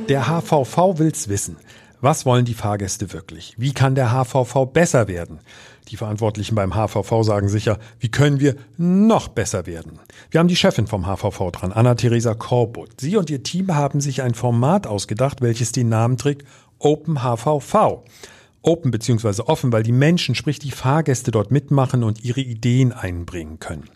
Der 0.07 0.27
HVV 0.27 0.99
will's 0.99 1.27
wissen. 1.27 1.57
Was 1.99 2.27
wollen 2.27 2.45
die 2.45 2.53
Fahrgäste 2.53 3.11
wirklich? 3.11 3.55
Wie 3.57 3.73
kann 3.73 3.95
der 3.95 4.11
HVV 4.11 4.67
besser 4.71 5.07
werden? 5.07 5.39
Die 5.87 5.97
Verantwortlichen 5.97 6.53
beim 6.53 6.75
HVV 6.75 7.23
sagen 7.23 7.49
sicher, 7.49 7.79
wie 7.99 8.09
können 8.11 8.39
wir 8.39 8.55
noch 8.77 9.29
besser 9.29 9.65
werden? 9.65 9.99
Wir 10.29 10.39
haben 10.39 10.47
die 10.47 10.55
Chefin 10.55 10.85
vom 10.85 11.07
HVV 11.07 11.51
dran, 11.51 11.71
Anna-Theresa 11.71 12.35
Korbut. 12.35 13.01
Sie 13.01 13.17
und 13.17 13.31
ihr 13.31 13.41
Team 13.41 13.73
haben 13.73 13.99
sich 13.99 14.21
ein 14.21 14.35
Format 14.35 14.85
ausgedacht, 14.85 15.41
welches 15.41 15.71
den 15.71 15.89
Namen 15.89 16.17
trägt 16.17 16.45
Open 16.77 17.23
HVV 17.23 18.03
open 18.67 18.91
beziehungsweise 18.91 19.47
offen, 19.47 19.71
weil 19.71 19.83
die 19.83 19.91
Menschen, 19.91 20.35
sprich 20.35 20.59
die 20.59 20.71
Fahrgäste 20.71 21.31
dort 21.31 21.51
mitmachen 21.51 22.03
und 22.03 22.23
ihre 22.23 22.41
Ideen 22.41 22.91
einbringen 22.91 23.59
können. 23.59 23.89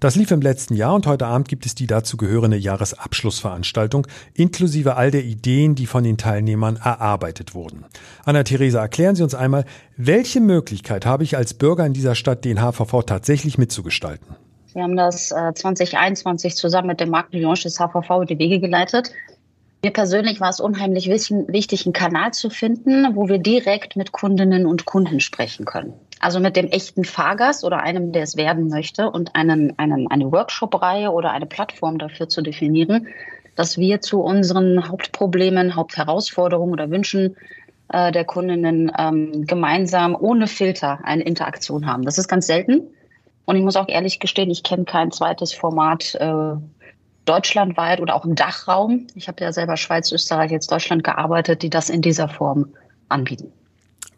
Das 0.00 0.16
lief 0.16 0.30
im 0.30 0.40
letzten 0.40 0.74
Jahr 0.74 0.94
und 0.94 1.06
heute 1.06 1.26
Abend 1.26 1.48
gibt 1.48 1.66
es 1.66 1.74
die 1.74 1.86
dazu 1.86 2.16
gehörende 2.16 2.56
Jahresabschlussveranstaltung 2.56 4.06
inklusive 4.34 4.96
all 4.96 5.10
der 5.10 5.24
Ideen, 5.24 5.74
die 5.74 5.86
von 5.86 6.02
den 6.02 6.16
Teilnehmern 6.16 6.76
erarbeitet 6.76 7.54
wurden. 7.54 7.84
Anna-Theresa, 8.24 8.80
erklären 8.80 9.14
Sie 9.14 9.22
uns 9.22 9.34
einmal, 9.34 9.64
welche 9.96 10.40
Möglichkeit 10.40 11.06
habe 11.06 11.22
ich 11.22 11.36
als 11.36 11.54
Bürger 11.54 11.86
in 11.86 11.92
dieser 11.92 12.14
Stadt, 12.14 12.44
den 12.44 12.60
HVV 12.60 13.02
tatsächlich 13.04 13.58
mitzugestalten? 13.58 14.36
Wir 14.72 14.82
haben 14.82 14.96
das 14.96 15.30
äh, 15.30 15.54
2021 15.54 16.56
zusammen 16.56 16.88
mit 16.88 17.00
dem 17.00 17.10
Markenlaunch 17.10 17.62
des 17.62 17.78
HVV 17.78 18.24
die 18.28 18.38
Wege 18.38 18.58
geleitet. 18.58 19.12
Mir 19.84 19.90
persönlich 19.90 20.40
war 20.40 20.48
es 20.48 20.60
unheimlich 20.60 21.10
wichtig, 21.10 21.84
einen 21.84 21.92
Kanal 21.92 22.32
zu 22.32 22.48
finden, 22.48 23.14
wo 23.14 23.28
wir 23.28 23.36
direkt 23.36 23.96
mit 23.96 24.12
Kundinnen 24.12 24.64
und 24.64 24.86
Kunden 24.86 25.20
sprechen 25.20 25.66
können. 25.66 25.92
Also 26.20 26.40
mit 26.40 26.56
dem 26.56 26.68
echten 26.68 27.04
Fahrgast 27.04 27.64
oder 27.64 27.82
einem, 27.82 28.10
der 28.10 28.22
es 28.22 28.38
werden 28.38 28.68
möchte 28.68 29.10
und 29.10 29.36
einen, 29.36 29.78
einen, 29.78 30.10
eine 30.10 30.32
Workshop-Reihe 30.32 31.10
oder 31.10 31.32
eine 31.32 31.44
Plattform 31.44 31.98
dafür 31.98 32.30
zu 32.30 32.40
definieren, 32.40 33.08
dass 33.56 33.76
wir 33.76 34.00
zu 34.00 34.22
unseren 34.22 34.88
Hauptproblemen, 34.88 35.76
Hauptherausforderungen 35.76 36.72
oder 36.72 36.88
Wünschen 36.88 37.36
äh, 37.92 38.10
der 38.10 38.24
Kundinnen 38.24 38.90
ähm, 38.98 39.46
gemeinsam 39.46 40.16
ohne 40.18 40.46
Filter 40.46 41.00
eine 41.04 41.24
Interaktion 41.24 41.84
haben. 41.84 42.06
Das 42.06 42.16
ist 42.16 42.28
ganz 42.28 42.46
selten. 42.46 42.84
Und 43.44 43.56
ich 43.56 43.62
muss 43.62 43.76
auch 43.76 43.88
ehrlich 43.88 44.18
gestehen, 44.18 44.50
ich 44.50 44.62
kenne 44.62 44.86
kein 44.86 45.10
zweites 45.10 45.52
Format, 45.52 46.14
äh, 46.14 46.54
deutschlandweit 47.24 48.00
oder 48.00 48.14
auch 48.14 48.24
im 48.24 48.34
Dachraum, 48.34 49.06
ich 49.14 49.28
habe 49.28 49.42
ja 49.42 49.52
selber 49.52 49.76
Schweiz, 49.76 50.12
Österreich, 50.12 50.50
jetzt 50.50 50.70
Deutschland 50.70 51.04
gearbeitet, 51.04 51.62
die 51.62 51.70
das 51.70 51.90
in 51.90 52.02
dieser 52.02 52.28
Form 52.28 52.74
anbieten. 53.08 53.52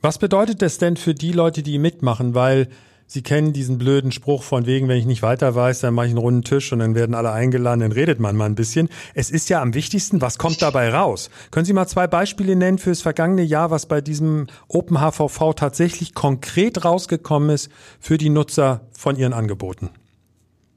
Was 0.01 0.19
bedeutet 0.19 0.62
das 0.62 0.79
denn 0.79 0.97
für 0.97 1.14
die 1.14 1.33
Leute, 1.33 1.62
die 1.62 1.79
mitmachen? 1.79 2.35
Weil 2.35 2.69
Sie 3.09 3.23
kennen 3.23 3.53
diesen 3.53 3.79
blöden 3.79 4.11
Spruch 4.11 4.42
von 4.42 4.66
wegen, 4.66 4.88
wenn 4.88 4.99
ich 4.99 5.07
nicht 5.07 5.23
weiter 5.23 5.55
weiß, 5.55 5.81
dann 5.81 5.95
mache 5.95 6.07
ich 6.07 6.11
einen 6.11 6.19
runden 6.19 6.42
Tisch 6.42 6.73
und 6.73 6.81
dann 6.81 6.97
werden 6.97 7.14
alle 7.14 7.31
eingeladen, 7.31 7.81
dann 7.81 7.92
redet 7.92 8.19
man 8.19 8.35
mal 8.35 8.47
ein 8.47 8.57
bisschen. 8.57 8.88
Es 9.14 9.31
ist 9.31 9.49
ja 9.49 9.62
am 9.62 9.75
wichtigsten, 9.75 10.21
was 10.21 10.38
kommt 10.38 10.61
dabei 10.61 10.92
raus? 10.92 11.31
Können 11.53 11.66
Sie 11.66 11.73
mal 11.73 11.87
zwei 11.87 12.09
Beispiele 12.09 12.57
nennen 12.57 12.79
fürs 12.79 13.03
vergangene 13.03 13.42
Jahr, 13.42 13.71
was 13.71 13.87
bei 13.87 14.01
diesem 14.01 14.49
Open 14.66 14.99
HVV 14.99 15.55
tatsächlich 15.55 16.14
konkret 16.14 16.85
rausgekommen 16.85 17.51
ist 17.51 17.71
für 18.01 18.19
die 18.19 18.29
Nutzer 18.29 18.81
von 18.90 19.16
Ihren 19.16 19.33
Angeboten? 19.33 19.90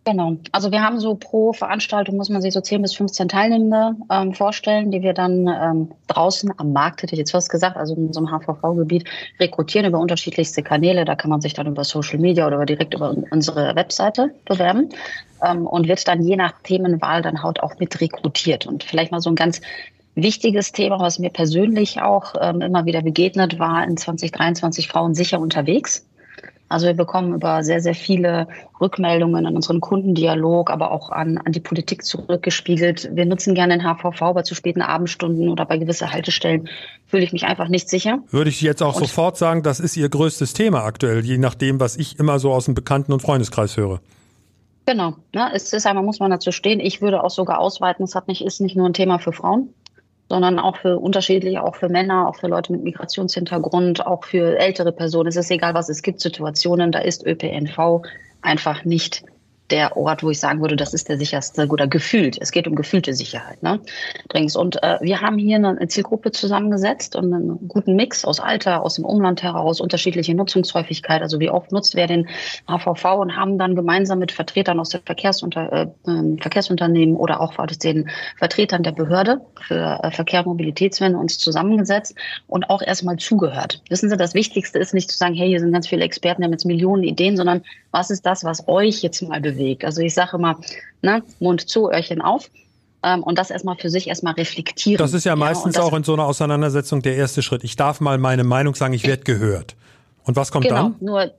Genau. 0.10 0.38
Also 0.52 0.72
wir 0.72 0.82
haben 0.82 1.00
so 1.00 1.14
pro 1.14 1.54
Veranstaltung, 1.54 2.18
muss 2.18 2.30
man 2.30 2.42
sich 2.42 2.56
so 2.56 2.62
10 2.62 2.82
bis 2.82 2.96
15 2.96 3.30
Teilnehmende 3.30 3.96
ähm, 4.10 4.34
vorstellen, 4.34 4.90
die 4.90 5.04
wir 5.04 5.14
dann 5.14 5.48
ähm, 5.48 5.92
draußen 6.08 6.52
am 6.58 6.74
Markt, 6.74 7.04
hätte 7.04 7.14
ich 7.14 7.20
jetzt 7.20 7.30
fast 7.30 7.52
gesagt, 7.52 7.78
also 7.78 7.94
in 7.94 8.12
so 8.12 8.20
einem 8.20 8.32
HVV-Gebiet, 8.32 9.08
rekrutieren 9.40 9.86
über 9.86 10.00
unterschiedlichste 10.00 10.64
Kanäle. 10.64 11.06
Da 11.06 11.16
kann 11.16 11.30
man 11.30 11.42
sich 11.42 11.54
dann 11.54 11.68
über 11.68 11.84
Social 11.84 12.18
Media 12.18 12.48
oder 12.48 12.66
direkt 12.66 12.96
über 12.96 13.16
unsere 13.30 13.76
Webseite 13.76 14.34
bewerben 14.46 14.90
ähm, 15.46 15.68
und 15.68 15.88
wird 15.88 16.08
dann 16.08 16.24
je 16.24 16.38
nach 16.38 16.54
Themenwahl 16.64 17.22
dann 17.22 17.44
halt 17.44 17.62
auch 17.62 17.78
mit 17.78 18.02
rekrutiert. 18.02 18.66
Und 18.66 18.84
vielleicht 18.84 19.12
mal 19.12 19.22
so 19.22 19.30
ein 19.30 19.36
ganz 19.36 19.62
wichtiges 20.16 20.72
Thema, 20.72 21.00
was 21.00 21.20
mir 21.20 21.30
persönlich 21.30 22.02
auch 22.02 22.34
ähm, 22.42 22.62
immer 22.62 22.86
wieder 22.86 23.04
begegnet, 23.04 23.60
war 23.60 23.84
in 23.84 23.96
2023 23.96 24.88
Frauen 24.88 25.14
sicher 25.14 25.40
unterwegs. 25.40 26.09
Also 26.70 26.86
wir 26.86 26.94
bekommen 26.94 27.34
über 27.34 27.64
sehr, 27.64 27.82
sehr 27.82 27.96
viele 27.96 28.48
Rückmeldungen 28.80 29.48
an 29.48 29.56
unseren 29.56 29.82
Kundendialog, 29.82 30.70
aber 30.70 30.92
auch 30.92 31.10
an, 31.10 31.40
an 31.40 31.52
die 31.52 31.60
Politik 31.60 32.06
zurückgespiegelt. 32.06 33.10
Wir 33.12 33.26
nutzen 33.26 33.56
gerne 33.56 33.78
den 33.78 33.84
HVV 33.84 34.34
bei 34.34 34.44
zu 34.44 34.54
späten 34.54 34.84
Abendstunden 34.84 35.50
oder 35.50 35.66
bei 35.66 35.80
gewissen 35.80 36.12
Haltestellen 36.12 36.70
fühle 37.08 37.24
ich 37.24 37.34
mich 37.34 37.46
einfach 37.46 37.70
nicht 37.70 37.90
sicher. 37.90 38.20
Würde 38.30 38.52
ich 38.52 38.62
jetzt 38.62 38.84
auch 38.84 38.96
und 38.96 39.08
sofort 39.08 39.36
sagen, 39.36 39.64
das 39.64 39.80
ist 39.80 39.98
Ihr 39.98 40.10
größtes 40.10 40.54
Thema 40.54 40.84
aktuell, 40.84 41.26
je 41.26 41.40
nachdem, 41.40 41.80
was 41.80 41.98
ich 41.98 42.20
immer 42.20 42.38
so 42.38 42.52
aus 42.52 42.66
dem 42.66 42.76
Bekannten- 42.76 43.14
und 43.14 43.22
Freundeskreis 43.22 43.76
höre. 43.76 44.00
Genau, 44.86 45.16
ne, 45.34 45.50
es 45.54 45.74
ist 45.74 45.86
einmal, 45.86 46.04
muss 46.04 46.20
man 46.20 46.32
dazu 46.32 46.52
stehen. 46.52 46.80
Ich 46.80 47.02
würde 47.02 47.24
auch 47.24 47.30
sogar 47.30 47.60
ausweiten, 47.60 48.04
es 48.04 48.16
hat 48.16 48.28
nicht, 48.28 48.44
ist 48.44 48.62
nicht 48.62 48.76
nur 48.76 48.88
ein 48.88 48.94
Thema 48.94 49.20
für 49.20 49.34
Frauen 49.34 49.74
sondern 50.30 50.60
auch 50.60 50.78
für 50.78 51.00
unterschiedliche, 51.00 51.64
auch 51.64 51.76
für 51.76 51.90
Männer, 51.90 52.28
auch 52.28 52.36
für 52.36 52.48
Leute 52.48 52.72
mit 52.72 52.84
Migrationshintergrund, 52.84 54.06
auch 54.06 54.24
für 54.24 54.58
ältere 54.58 54.92
Personen. 54.92 55.28
Es 55.28 55.36
ist 55.36 55.52
egal, 55.52 55.74
was 55.74 55.90
es 55.90 56.04
gibt, 56.04 56.22
Situationen, 56.22 56.92
da 56.92 57.00
ist 57.00 57.26
ÖPNV 57.26 58.04
einfach 58.42 58.86
nicht 58.86 59.24
der 59.72 59.98
Ort, 59.98 60.24
wo 60.24 60.30
ich 60.30 60.40
sagen 60.40 60.62
würde, 60.62 60.76
das 60.76 60.94
ist 60.94 61.10
der 61.10 61.18
sicherste 61.18 61.68
oder 61.68 61.88
gefühlt. 61.88 62.38
Es 62.40 62.52
geht 62.52 62.68
um 62.68 62.76
gefühlte 62.76 63.14
Sicherheit. 63.14 63.62
Ne? 63.64 63.80
Und 64.56 64.84
äh, 64.84 64.98
wir 65.02 65.22
haben 65.22 65.38
hier 65.38 65.58
eine 65.58 65.88
Zielgruppe 65.88 66.32
zusammengesetzt 66.32 67.16
und 67.16 67.34
einen 67.34 67.68
guten 67.68 67.96
Mix 67.96 68.26
aus 68.26 68.40
Alter, 68.40 68.84
aus 68.84 68.96
dem 68.96 69.06
Umland 69.06 69.44
heraus, 69.44 69.82
unterschiedliche 69.82 70.34
Nutzungshäufigkeit, 70.34 71.22
also 71.22 71.40
wie 71.40 71.50
oft 71.50 71.72
nutzt 71.72 71.96
wer 71.96 72.08
den 72.08 72.28
HVV 72.68 73.06
und 73.20 73.36
haben 73.36 73.58
dann 73.58 73.76
gemeinsam 73.76 74.20
mit 74.20 74.32
Vertretern 74.32 74.80
aus 74.80 74.90
der 74.90 75.02
Verkehrsunter 75.02 75.72
äh, 75.72 75.88
ähm, 76.08 76.38
Verkehrsunternehmen 76.40 77.16
oder 77.16 77.42
auch 77.42 77.54
den 77.84 78.10
Vertretern 78.38 78.84
der 78.84 78.92
Behörde 78.92 79.42
für 79.62 80.00
äh, 80.04 80.12
Verkehr 80.12 80.42
und 80.42 80.48
Mobilitätswende 80.48 81.18
uns 81.18 81.38
zusammengesetzt 81.38 82.16
und 82.48 82.70
auch 82.70 82.82
erstmal 82.82 83.18
zugehört. 83.18 83.82
Wissen 83.90 84.10
Sie, 84.10 84.18
das 84.18 84.34
Wichtigste 84.34 84.80
ist 84.80 84.94
nicht 84.94 85.12
zu 85.12 85.18
sagen, 85.18 85.36
hey, 85.36 85.50
hier 85.50 85.60
sind 85.60 85.72
ganz 85.72 85.88
viele 85.88 86.04
Experten, 86.04 86.42
die 86.42 86.46
haben 86.46 86.52
jetzt 86.52 86.66
Millionen 86.66 87.04
Ideen, 87.04 87.38
sondern 87.38 87.62
was 87.92 88.10
ist 88.10 88.26
das, 88.26 88.44
was 88.44 88.68
euch 88.68 89.02
jetzt 89.02 89.22
mal 89.22 89.42
bewegt? 89.42 89.59
Bewegt. 89.60 89.86
Also 89.86 90.02
ich 90.02 90.14
sage 90.14 90.38
immer, 90.38 90.60
ne, 91.02 91.24
Mund 91.40 91.70
zu, 91.70 91.90
Öhrchen 91.92 92.22
auf. 92.22 92.50
Ähm, 93.02 93.24
und 93.24 93.38
das 93.38 93.50
erstmal 93.50 93.78
für 93.78 93.90
sich 93.90 94.08
erstmal 94.08 94.34
reflektieren. 94.34 94.98
Das 94.98 95.14
ist 95.14 95.24
ja 95.24 95.36
meistens 95.36 95.78
ja, 95.78 95.84
auch 95.84 95.94
in 95.94 96.04
so 96.04 96.14
einer 96.14 96.26
Auseinandersetzung 96.26 97.02
der 97.02 97.16
erste 97.16 97.42
Schritt. 97.42 97.64
Ich 97.64 97.78
darf 97.78 98.02
mal 98.02 98.18
meine 98.18 98.44
Meinung 98.44 98.76
sagen, 98.76 98.94
ich 98.94 99.08
werde 99.08 99.24
gehört. 99.24 99.78
Und 100.26 100.36
was 100.36 100.52
kommt 100.52 100.66
genau, 100.66 100.84
dann? 100.84 100.96
Nur, 101.00 101.32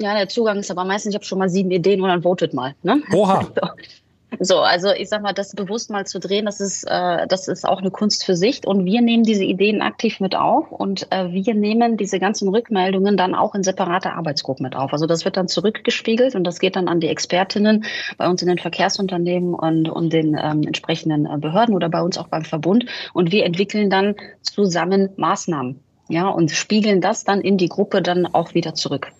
ja, 0.00 0.14
der 0.16 0.28
Zugang 0.28 0.58
ist 0.58 0.72
aber 0.72 0.84
meistens, 0.84 1.10
ich 1.10 1.14
habe 1.14 1.24
schon 1.24 1.38
mal 1.38 1.48
sieben 1.48 1.70
Ideen 1.70 2.00
und 2.00 2.08
dann 2.08 2.22
votet 2.22 2.52
mal. 2.52 2.74
Ne? 2.82 3.00
Oha. 3.12 3.46
So, 4.40 4.58
also 4.58 4.90
ich 4.90 5.08
sag 5.08 5.22
mal, 5.22 5.32
das 5.32 5.52
bewusst 5.52 5.90
mal 5.90 6.06
zu 6.06 6.18
drehen, 6.18 6.44
das 6.46 6.60
ist, 6.60 6.84
äh, 6.84 7.26
das 7.26 7.48
ist 7.48 7.66
auch 7.66 7.80
eine 7.80 7.90
Kunst 7.90 8.24
für 8.24 8.36
sich. 8.36 8.66
Und 8.66 8.84
wir 8.84 9.00
nehmen 9.00 9.24
diese 9.24 9.44
Ideen 9.44 9.82
aktiv 9.82 10.20
mit 10.20 10.34
auf 10.34 10.70
und 10.72 11.10
äh, 11.12 11.32
wir 11.32 11.54
nehmen 11.54 11.96
diese 11.96 12.18
ganzen 12.18 12.48
Rückmeldungen 12.48 13.16
dann 13.16 13.34
auch 13.34 13.54
in 13.54 13.62
separate 13.62 14.12
Arbeitsgruppen 14.12 14.64
mit 14.64 14.76
auf. 14.76 14.92
Also 14.92 15.06
das 15.06 15.24
wird 15.24 15.36
dann 15.36 15.48
zurückgespiegelt 15.48 16.34
und 16.34 16.44
das 16.44 16.58
geht 16.58 16.76
dann 16.76 16.88
an 16.88 17.00
die 17.00 17.08
Expertinnen 17.08 17.84
bei 18.16 18.28
uns 18.28 18.42
in 18.42 18.48
den 18.48 18.58
Verkehrsunternehmen 18.58 19.54
und, 19.54 19.88
und 19.88 20.12
den 20.12 20.36
ähm, 20.40 20.62
entsprechenden 20.62 21.26
äh, 21.26 21.38
Behörden 21.38 21.74
oder 21.74 21.88
bei 21.88 22.02
uns 22.02 22.18
auch 22.18 22.28
beim 22.28 22.44
Verbund. 22.44 22.86
Und 23.12 23.32
wir 23.32 23.44
entwickeln 23.44 23.90
dann 23.90 24.14
zusammen 24.42 25.10
Maßnahmen. 25.16 25.80
Ja, 26.08 26.28
und 26.28 26.50
spiegeln 26.50 27.00
das 27.00 27.24
dann 27.24 27.40
in 27.40 27.56
die 27.56 27.68
Gruppe 27.68 28.02
dann 28.02 28.26
auch 28.26 28.52
wieder 28.52 28.74
zurück. 28.74 29.10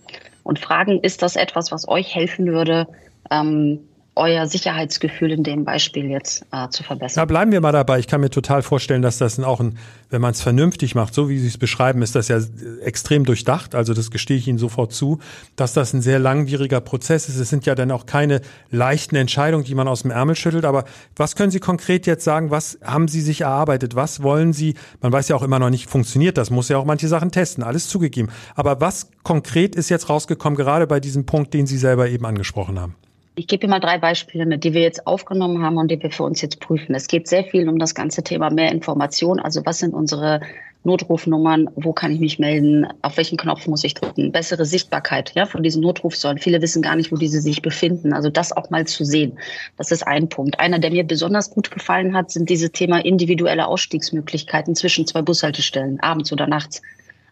Und 0.42 0.58
fragen, 0.58 1.00
ist 1.00 1.22
das 1.22 1.36
etwas, 1.36 1.72
was 1.72 1.88
euch 1.88 2.14
helfen 2.14 2.46
würde, 2.46 2.86
ähm, 3.30 3.80
euer 4.16 4.46
Sicherheitsgefühl 4.46 5.32
in 5.32 5.42
dem 5.42 5.64
Beispiel 5.64 6.08
jetzt 6.08 6.46
äh, 6.52 6.68
zu 6.68 6.82
verbessern. 6.84 7.22
Da 7.22 7.24
bleiben 7.24 7.50
wir 7.50 7.60
mal 7.60 7.72
dabei. 7.72 7.98
Ich 7.98 8.06
kann 8.06 8.20
mir 8.20 8.30
total 8.30 8.62
vorstellen, 8.62 9.02
dass 9.02 9.18
das 9.18 9.40
auch 9.40 9.60
ein, 9.60 9.76
wenn 10.10 10.20
man 10.20 10.30
es 10.30 10.40
vernünftig 10.40 10.94
macht, 10.94 11.14
so 11.14 11.28
wie 11.28 11.38
Sie 11.38 11.48
es 11.48 11.58
beschreiben, 11.58 12.00
ist 12.02 12.14
das 12.14 12.28
ja 12.28 12.38
extrem 12.82 13.24
durchdacht. 13.24 13.74
Also 13.74 13.92
das 13.92 14.10
gestehe 14.10 14.36
ich 14.36 14.46
Ihnen 14.46 14.58
sofort 14.58 14.92
zu, 14.92 15.18
dass 15.56 15.72
das 15.72 15.92
ein 15.92 16.02
sehr 16.02 16.20
langwieriger 16.20 16.80
Prozess 16.80 17.28
ist. 17.28 17.36
Es 17.36 17.50
sind 17.50 17.66
ja 17.66 17.74
dann 17.74 17.90
auch 17.90 18.06
keine 18.06 18.40
leichten 18.70 19.16
Entscheidungen, 19.16 19.64
die 19.64 19.74
man 19.74 19.88
aus 19.88 20.02
dem 20.02 20.12
Ärmel 20.12 20.36
schüttelt. 20.36 20.64
Aber 20.64 20.84
was 21.16 21.34
können 21.34 21.50
Sie 21.50 21.60
konkret 21.60 22.06
jetzt 22.06 22.24
sagen? 22.24 22.50
Was 22.50 22.78
haben 22.84 23.08
Sie 23.08 23.20
sich 23.20 23.40
erarbeitet? 23.40 23.96
Was 23.96 24.22
wollen 24.22 24.52
Sie? 24.52 24.74
Man 25.00 25.12
weiß 25.12 25.28
ja 25.28 25.36
auch 25.36 25.42
immer 25.42 25.58
noch 25.58 25.70
nicht, 25.70 25.90
funktioniert 25.90 26.38
das? 26.38 26.50
Muss 26.50 26.68
ja 26.68 26.78
auch 26.78 26.84
manche 26.84 27.08
Sachen 27.08 27.32
testen. 27.32 27.64
Alles 27.64 27.88
zugegeben. 27.88 28.28
Aber 28.54 28.80
was 28.80 29.10
konkret 29.24 29.74
ist 29.74 29.88
jetzt 29.88 30.08
rausgekommen, 30.08 30.56
gerade 30.56 30.86
bei 30.86 31.00
diesem 31.00 31.26
Punkt, 31.26 31.52
den 31.52 31.66
Sie 31.66 31.78
selber 31.78 32.08
eben 32.08 32.24
angesprochen 32.26 32.78
haben? 32.78 32.94
Ich 33.36 33.48
gebe 33.48 33.64
Ihnen 33.64 33.70
mal 33.70 33.80
drei 33.80 33.98
Beispiele 33.98 34.46
mit, 34.46 34.62
die 34.62 34.74
wir 34.74 34.82
jetzt 34.82 35.08
aufgenommen 35.08 35.60
haben 35.60 35.76
und 35.76 35.90
die 35.90 36.00
wir 36.00 36.12
für 36.12 36.22
uns 36.22 36.40
jetzt 36.40 36.60
prüfen. 36.60 36.94
Es 36.94 37.08
geht 37.08 37.26
sehr 37.26 37.42
viel 37.42 37.68
um 37.68 37.80
das 37.80 37.96
ganze 37.96 38.22
Thema 38.22 38.48
mehr 38.48 38.70
Information. 38.70 39.40
Also 39.40 39.66
was 39.66 39.80
sind 39.80 39.92
unsere 39.92 40.40
Notrufnummern? 40.84 41.68
Wo 41.74 41.92
kann 41.92 42.12
ich 42.12 42.20
mich 42.20 42.38
melden? 42.38 42.86
Auf 43.02 43.16
welchen 43.16 43.36
Knopf 43.36 43.66
muss 43.66 43.82
ich 43.82 43.94
drücken? 43.94 44.30
Bessere 44.30 44.64
Sichtbarkeit 44.64 45.32
ja, 45.34 45.46
von 45.46 45.64
diesen 45.64 45.82
Notrufsäulen. 45.82 46.38
Viele 46.38 46.62
wissen 46.62 46.80
gar 46.80 46.94
nicht, 46.94 47.10
wo 47.10 47.16
diese 47.16 47.40
sich 47.40 47.60
befinden. 47.60 48.12
Also 48.12 48.30
das 48.30 48.52
auch 48.52 48.70
mal 48.70 48.86
zu 48.86 49.04
sehen. 49.04 49.36
Das 49.78 49.90
ist 49.90 50.06
ein 50.06 50.28
Punkt. 50.28 50.60
Einer, 50.60 50.78
der 50.78 50.92
mir 50.92 51.02
besonders 51.02 51.50
gut 51.50 51.72
gefallen 51.72 52.14
hat, 52.14 52.30
sind 52.30 52.48
diese 52.48 52.70
Thema 52.70 53.04
individuelle 53.04 53.66
Ausstiegsmöglichkeiten 53.66 54.76
zwischen 54.76 55.08
zwei 55.08 55.22
Bushaltestellen, 55.22 55.98
abends 55.98 56.32
oder 56.32 56.46
nachts. 56.46 56.82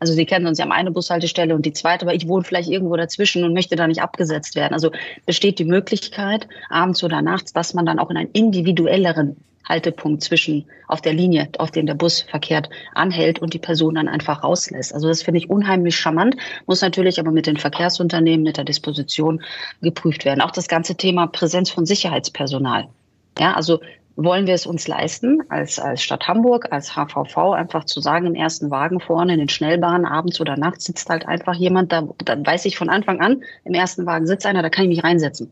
Also 0.02 0.14
Sie 0.14 0.26
kennen 0.26 0.48
uns, 0.48 0.56
Sie 0.56 0.64
haben 0.64 0.72
eine 0.72 0.90
Bushaltestelle 0.90 1.54
und 1.54 1.64
die 1.64 1.72
zweite, 1.72 2.04
aber 2.04 2.12
ich 2.12 2.26
wohne 2.26 2.42
vielleicht 2.42 2.68
irgendwo 2.68 2.96
dazwischen 2.96 3.44
und 3.44 3.54
möchte 3.54 3.76
da 3.76 3.86
nicht 3.86 4.02
abgesetzt 4.02 4.56
werden. 4.56 4.74
Also 4.74 4.90
besteht 5.26 5.60
die 5.60 5.64
Möglichkeit, 5.64 6.48
abends 6.70 7.04
oder 7.04 7.22
nachts, 7.22 7.52
dass 7.52 7.72
man 7.72 7.86
dann 7.86 8.00
auch 8.00 8.10
in 8.10 8.16
einen 8.16 8.30
individuelleren 8.32 9.36
Haltepunkt 9.64 10.24
zwischen 10.24 10.64
auf 10.88 11.02
der 11.02 11.12
Linie, 11.12 11.50
auf 11.58 11.70
dem 11.70 11.86
der 11.86 11.94
Bus 11.94 12.22
verkehrt, 12.22 12.68
anhält 12.96 13.38
und 13.38 13.54
die 13.54 13.60
Person 13.60 13.94
dann 13.94 14.08
einfach 14.08 14.42
rauslässt. 14.42 14.92
Also 14.92 15.06
das 15.06 15.22
finde 15.22 15.38
ich 15.38 15.48
unheimlich 15.48 15.94
charmant, 15.94 16.34
muss 16.66 16.80
natürlich 16.80 17.20
aber 17.20 17.30
mit 17.30 17.46
den 17.46 17.56
Verkehrsunternehmen, 17.56 18.42
mit 18.42 18.56
der 18.56 18.64
Disposition 18.64 19.40
geprüft 19.82 20.24
werden. 20.24 20.40
Auch 20.40 20.50
das 20.50 20.66
ganze 20.66 20.96
Thema 20.96 21.28
Präsenz 21.28 21.70
von 21.70 21.86
Sicherheitspersonal. 21.86 22.88
Ja, 23.38 23.52
also 23.52 23.78
wollen 24.16 24.46
wir 24.46 24.54
es 24.54 24.66
uns 24.66 24.88
leisten, 24.88 25.42
als, 25.48 25.78
als 25.78 26.02
Stadt 26.02 26.28
Hamburg, 26.28 26.68
als 26.70 26.96
HVV, 26.96 27.52
einfach 27.52 27.84
zu 27.84 28.00
sagen, 28.00 28.26
im 28.26 28.34
ersten 28.34 28.70
Wagen 28.70 29.00
vorne 29.00 29.34
in 29.34 29.38
den 29.38 29.48
Schnellbahnen 29.48 30.06
abends 30.06 30.40
oder 30.40 30.56
nachts 30.56 30.84
sitzt 30.84 31.08
halt 31.08 31.26
einfach 31.26 31.54
jemand, 31.54 31.92
da, 31.92 32.08
da 32.24 32.36
weiß 32.44 32.64
ich 32.66 32.76
von 32.76 32.88
Anfang 32.88 33.20
an, 33.20 33.42
im 33.64 33.74
ersten 33.74 34.06
Wagen 34.06 34.26
sitzt 34.26 34.46
einer, 34.46 34.62
da 34.62 34.70
kann 34.70 34.84
ich 34.84 34.96
mich 34.96 35.04
reinsetzen. 35.04 35.50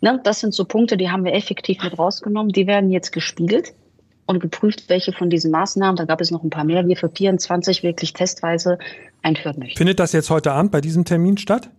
Ne? 0.00 0.20
Das 0.22 0.40
sind 0.40 0.52
so 0.52 0.64
Punkte, 0.64 0.96
die 0.96 1.10
haben 1.10 1.24
wir 1.24 1.32
effektiv 1.32 1.82
mit 1.82 1.98
rausgenommen. 1.98 2.52
Die 2.52 2.66
werden 2.66 2.90
jetzt 2.90 3.10
gespiegelt 3.10 3.72
und 4.26 4.40
geprüft, 4.40 4.88
welche 4.88 5.12
von 5.12 5.30
diesen 5.30 5.50
Maßnahmen, 5.50 5.96
da 5.96 6.04
gab 6.04 6.20
es 6.20 6.30
noch 6.30 6.42
ein 6.42 6.50
paar 6.50 6.64
mehr, 6.64 6.86
wir 6.86 6.96
für 6.96 7.08
24 7.08 7.82
wirklich 7.82 8.12
testweise 8.12 8.78
einführen 9.22 9.58
möchten. 9.58 9.78
Findet 9.78 10.00
das 10.00 10.12
jetzt 10.12 10.30
heute 10.30 10.52
Abend 10.52 10.72
bei 10.72 10.80
diesem 10.80 11.04
Termin 11.04 11.38
statt? 11.38 11.70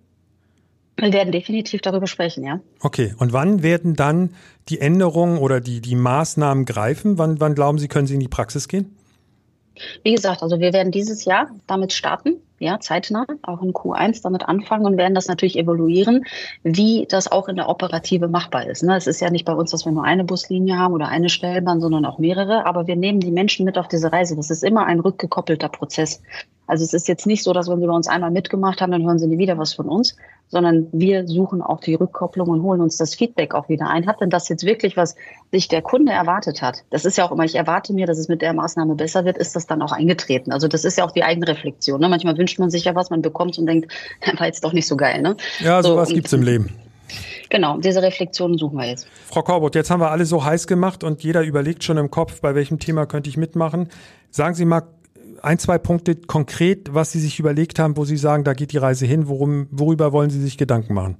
Wir 0.98 1.12
werden 1.12 1.32
definitiv 1.32 1.82
darüber 1.82 2.08
sprechen, 2.08 2.44
ja. 2.44 2.60
Okay, 2.80 3.14
und 3.18 3.34
wann 3.34 3.64
werden 3.64 3.96
dann 3.96 4.34
die 4.70 4.80
Änderungen 4.80 5.38
oder 5.38 5.60
die, 5.60 5.82
die 5.82 5.96
Maßnahmen 5.96 6.66
greifen? 6.66 7.18
Wann, 7.18 7.40
wann 7.40 7.54
glauben 7.54 7.80
Sie, 7.80 7.88
können 7.88 8.08
Sie 8.08 8.14
in 8.14 8.22
die 8.22 8.28
Praxis 8.28 8.68
gehen? 8.68 8.96
Wie 10.04 10.14
gesagt, 10.14 10.42
also 10.42 10.60
wir 10.60 10.72
werden 10.72 10.92
dieses 10.92 11.26
Jahr 11.26 11.50
damit 11.68 11.92
starten 11.92 12.36
ja, 12.66 12.80
zeitnah, 12.80 13.26
auch 13.44 13.62
in 13.62 13.74
Q1 13.74 14.24
damit 14.24 14.44
anfangen 14.44 14.86
und 14.86 14.98
werden 14.98 15.16
das 15.16 15.28
natürlich 15.28 15.58
evaluieren, 15.58 16.26
wie 16.64 17.06
das 17.10 17.32
auch 17.32 17.48
in 17.48 17.56
der 17.56 17.70
Operative 17.70 18.28
machbar 18.28 18.68
ist. 18.68 18.84
Ne? 18.84 18.98
Es 18.98 19.08
ist 19.08 19.22
ja 19.22 19.30
nicht 19.30 19.46
bei 19.46 19.54
uns, 19.54 19.72
dass 19.72 19.86
wir 19.86 19.92
nur 19.92 20.04
eine 20.04 20.24
Buslinie 20.24 20.78
haben 20.78 20.94
oder 20.94 21.08
eine 21.08 21.30
Stellbahn, 21.30 21.80
sondern 21.80 22.06
auch 22.06 22.18
mehrere, 22.18 22.66
aber 22.66 22.88
wir 22.88 22.96
nehmen 22.96 23.20
die 23.20 23.32
Menschen 23.32 23.66
mit 23.66 23.78
auf 23.78 23.88
diese 23.88 24.12
Reise. 24.12 24.36
Das 24.36 24.50
ist 24.50 24.64
immer 24.64 24.86
ein 24.86 25.00
rückgekoppelter 25.00 25.70
Prozess. 25.70 26.22
Also 26.68 26.84
es 26.84 26.94
ist 26.94 27.08
jetzt 27.08 27.28
nicht 27.28 27.44
so, 27.44 27.54
dass 27.54 27.70
wenn 27.70 27.80
sie 27.80 27.88
bei 27.88 27.94
uns 27.94 28.08
einmal 28.08 28.32
mitgemacht 28.32 28.82
haben, 28.82 28.92
dann 28.92 29.04
hören 29.04 29.20
sie 29.20 29.28
nie 29.28 29.38
wieder 29.38 29.58
was 29.58 29.74
von 29.74 29.88
uns, 29.88 30.16
sondern 30.48 30.88
wir 30.92 31.28
suchen 31.28 31.62
auch 31.62 31.80
die 31.80 31.96
Rückkopplung 31.96 32.50
und 32.50 32.64
holen 32.64 32.82
uns 32.82 32.98
das 32.98 33.16
Feedback 33.16 33.54
auch 33.54 33.70
wieder 33.70 33.88
ein. 33.88 34.08
Hat 34.08 34.22
denn 34.22 34.30
das 34.30 34.50
jetzt 34.50 34.66
wirklich, 34.66 34.98
was 34.98 35.16
sich 35.52 35.68
der 35.68 35.82
Kunde 35.82 36.12
erwartet 36.12 36.62
hat? 36.62 36.84
Das 36.90 37.06
ist 37.06 37.18
ja 37.18 37.26
auch 37.26 37.32
immer, 37.32 37.44
ich 37.44 37.56
erwarte 37.56 37.94
mir, 37.94 38.08
dass 38.08 38.18
es 38.18 38.28
mit 38.28 38.42
der 38.42 38.54
Maßnahme 38.54 38.96
besser 38.96 39.26
wird, 39.26 39.38
ist 39.38 39.56
das 39.56 39.68
dann 39.68 39.82
auch 39.82 39.92
eingetreten. 39.92 40.52
Also 40.52 40.68
das 40.68 40.86
ist 40.86 40.98
ja 40.98 41.06
auch 41.06 41.12
die 41.12 41.24
Eigenreflexion. 41.24 42.00
Ne? 42.00 42.10
Manchmal 42.10 42.38
wünscht 42.38 42.55
man 42.60 42.70
sich 42.70 42.86
ja 42.86 42.96
was, 42.96 43.10
man 43.10 43.22
bekommt 43.22 43.58
und 43.58 43.66
denkt, 43.66 43.92
war 44.38 44.48
jetzt 44.48 44.64
doch 44.64 44.74
nicht 44.74 44.88
so 44.88 44.98
geil. 44.98 45.22
Ne? 45.22 45.36
Ja, 45.60 45.82
sowas 45.84 46.10
so, 46.10 46.16
gibt's 46.16 46.34
im 46.34 46.42
Leben. 46.42 46.70
Genau, 47.50 47.78
diese 47.78 48.02
Reflexion 48.02 48.58
suchen 48.58 48.78
wir 48.78 48.88
jetzt. 48.88 49.08
Frau 49.28 49.44
Korbut, 49.44 49.76
jetzt 49.76 49.92
haben 49.92 50.02
wir 50.02 50.10
alle 50.10 50.26
so 50.26 50.44
heiß 50.44 50.68
gemacht 50.68 51.04
und 51.04 51.24
jeder 51.24 51.44
überlegt 51.44 51.84
schon 51.84 51.98
im 51.98 52.10
Kopf, 52.10 52.42
bei 52.42 52.56
welchem 52.56 52.80
Thema 52.80 53.06
könnte 53.06 53.30
ich 53.30 53.38
mitmachen. 53.38 53.90
Sagen 54.32 54.56
Sie 54.56 54.66
mal 54.66 54.82
ein, 55.42 55.60
zwei 55.60 55.78
Punkte 55.78 56.16
konkret, 56.16 56.94
was 56.94 57.12
Sie 57.12 57.20
sich 57.20 57.40
überlegt 57.40 57.78
haben, 57.78 57.98
wo 57.98 58.06
Sie 58.06 58.18
sagen, 58.18 58.44
da 58.44 58.54
geht 58.54 58.72
die 58.72 58.78
Reise 58.78 59.06
hin. 59.06 59.28
Worum, 59.28 59.68
worüber 59.72 60.12
wollen 60.12 60.30
Sie 60.30 60.42
sich 60.42 60.58
Gedanken 60.58 60.94
machen? 60.94 61.18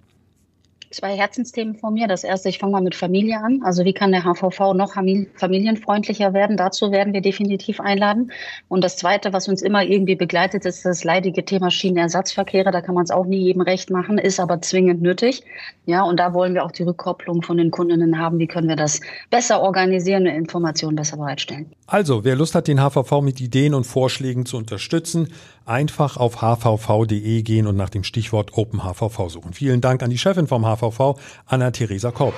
Zwei 0.96 1.16
Herzensthemen 1.16 1.76
von 1.76 1.94
mir. 1.94 2.08
Das 2.08 2.24
erste, 2.24 2.50
ich 2.50 2.60
fange 2.60 2.72
mal 2.72 2.82
mit 2.82 2.96
Familie 2.96 3.38
an. 3.38 3.62
Also 3.64 3.84
wie 3.84 3.94
kann 3.94 4.12
der 4.12 4.24
HVV 4.24 4.74
noch 4.74 4.94
familienfreundlicher 4.94 6.34
werden? 6.34 6.58
Dazu 6.58 6.92
werden 6.92 7.14
wir 7.14 7.22
definitiv 7.22 7.80
einladen. 7.80 8.32
Und 8.70 8.84
das 8.84 8.96
zweite, 8.98 9.34
was 9.34 9.48
uns 9.48 9.62
immer 9.62 9.84
irgendwie 9.84 10.16
begleitet, 10.16 10.66
ist 10.66 10.86
das 10.86 11.04
leidige 11.04 11.44
Thema 11.44 11.70
Schienenersatzverkehre. 11.70 12.72
Da 12.72 12.82
kann 12.82 12.96
man 12.96 13.04
es 13.04 13.12
auch 13.12 13.26
nie 13.26 13.40
jedem 13.40 13.62
recht 13.62 13.90
machen, 13.90 14.18
ist 14.18 14.40
aber 14.40 14.62
zwingend 14.62 15.02
nötig. 15.02 15.44
Ja, 15.86 16.04
und 16.04 16.18
da 16.20 16.34
wollen 16.34 16.54
wir 16.54 16.64
auch 16.64 16.72
die 16.72 16.84
Rückkopplung 16.84 17.42
von 17.42 17.58
den 17.58 17.72
Kundinnen 17.72 18.18
haben. 18.18 18.40
Wie 18.40 18.48
können 18.48 18.70
wir 18.70 18.78
das 18.78 19.02
besser 19.30 19.62
organisieren 19.62 20.24
und 20.24 20.34
Informationen 20.34 20.96
besser 20.96 21.18
bereitstellen? 21.18 21.72
Also, 21.88 22.24
wer 22.24 22.36
Lust 22.36 22.56
hat, 22.56 22.68
den 22.68 22.80
HVV 22.80 23.22
mit 23.22 23.42
Ideen 23.42 23.74
und 23.74 23.84
Vorschlägen 23.84 24.46
zu 24.46 24.58
unterstützen, 24.58 25.28
einfach 25.66 26.18
auf 26.18 26.42
hvv.de 26.42 27.42
gehen 27.42 27.68
und 27.68 27.76
nach 27.76 27.90
dem 27.90 28.04
Stichwort 28.04 28.58
Open 28.58 28.84
HVV 28.84 29.30
suchen. 29.30 29.54
Vielen 29.54 29.82
Dank 29.82 30.04
an 30.04 30.10
die 30.10 30.18
Chefin 30.18 30.48
vom 30.48 30.64
HVV, 30.64 31.20
Anna-Theresa 31.46 32.12
Korb. 32.12 32.34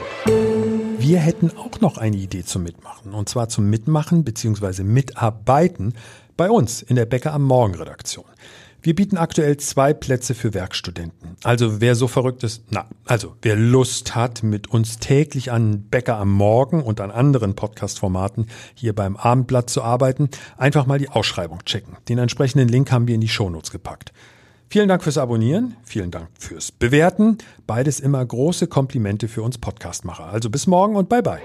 Wir 1.00 1.20
hätten 1.20 1.52
auch 1.58 1.80
noch 1.82 1.98
eine 1.98 2.18
Idee 2.18 2.44
zum 2.44 2.64
Mitmachen. 2.64 3.14
Und 3.14 3.30
zwar 3.30 3.50
zum 3.50 3.70
Mitmachen 3.70 4.24
bzw. 4.24 4.84
Mitarbeiten 4.84 5.94
bei 6.36 6.50
uns 6.50 6.82
in 6.82 6.96
der 6.96 7.06
Bäcker 7.06 7.34
am 7.34 7.44
Morgen 7.44 7.76
Redaktion. 7.76 8.26
Wir 8.82 8.96
bieten 8.96 9.18
aktuell 9.18 9.58
zwei 9.58 9.94
Plätze 9.94 10.36
für 10.36 10.54
Werkstudenten. 10.54 11.36
Also 11.44 11.82
wer 11.82 11.96
so 11.96 12.08
verrückt 12.08 12.44
ist, 12.44 12.64
na, 12.70 12.86
also 13.06 13.36
wer 13.42 13.56
Lust 13.56 14.16
hat, 14.16 14.44
mit 14.44 14.68
uns 14.68 14.98
täglich 15.00 15.52
an 15.52 15.82
Bäcker 15.90 16.18
am 16.18 16.32
Morgen 16.32 16.84
und 16.84 17.02
an 17.02 17.12
anderen 17.12 17.56
Podcast-Formaten 17.56 18.48
hier 18.76 18.94
beim 18.94 19.18
Abendblatt 19.18 19.70
zu 19.70 19.82
arbeiten, 19.82 20.30
einfach 20.58 20.86
mal 20.86 21.00
die 21.00 21.10
Ausschreibung 21.10 21.66
checken. 21.66 21.98
Den 22.08 22.20
entsprechenden 22.20 22.70
Link 22.70 22.92
haben 22.92 23.08
wir 23.08 23.16
in 23.16 23.22
die 23.22 23.28
Shownotes 23.28 23.72
gepackt. 23.72 24.14
Vielen 24.70 24.90
Dank 24.90 25.04
fürs 25.04 25.18
Abonnieren, 25.18 25.76
vielen 25.84 26.12
Dank 26.12 26.28
fürs 26.38 26.72
Bewerten. 26.72 27.38
Beides 27.66 28.00
immer 28.00 28.24
große 28.26 28.68
Komplimente 28.68 29.28
für 29.28 29.42
uns 29.42 29.58
Podcastmacher. 29.58 30.26
Also 30.26 30.50
bis 30.50 30.68
morgen 30.68 30.96
und 30.96 31.10
bye 31.10 31.24
bye. 31.24 31.42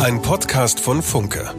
Ein 0.00 0.22
Podcast 0.22 0.80
von 0.80 1.02
Funke. 1.02 1.50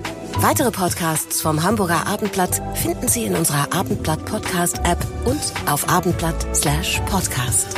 Weitere 0.42 0.72
Podcasts 0.72 1.42
vom 1.42 1.64
Hamburger 1.64 2.08
Abendblatt 2.08 2.62
finden 2.76 3.10
Sie 3.10 3.26
in 3.26 3.36
unserer 3.36 3.74
Abendblatt 3.74 4.24
Podcast 4.24 4.80
App 4.86 5.06
und 5.26 5.42
auf 5.70 5.90
abendblatt/podcast. 5.90 7.76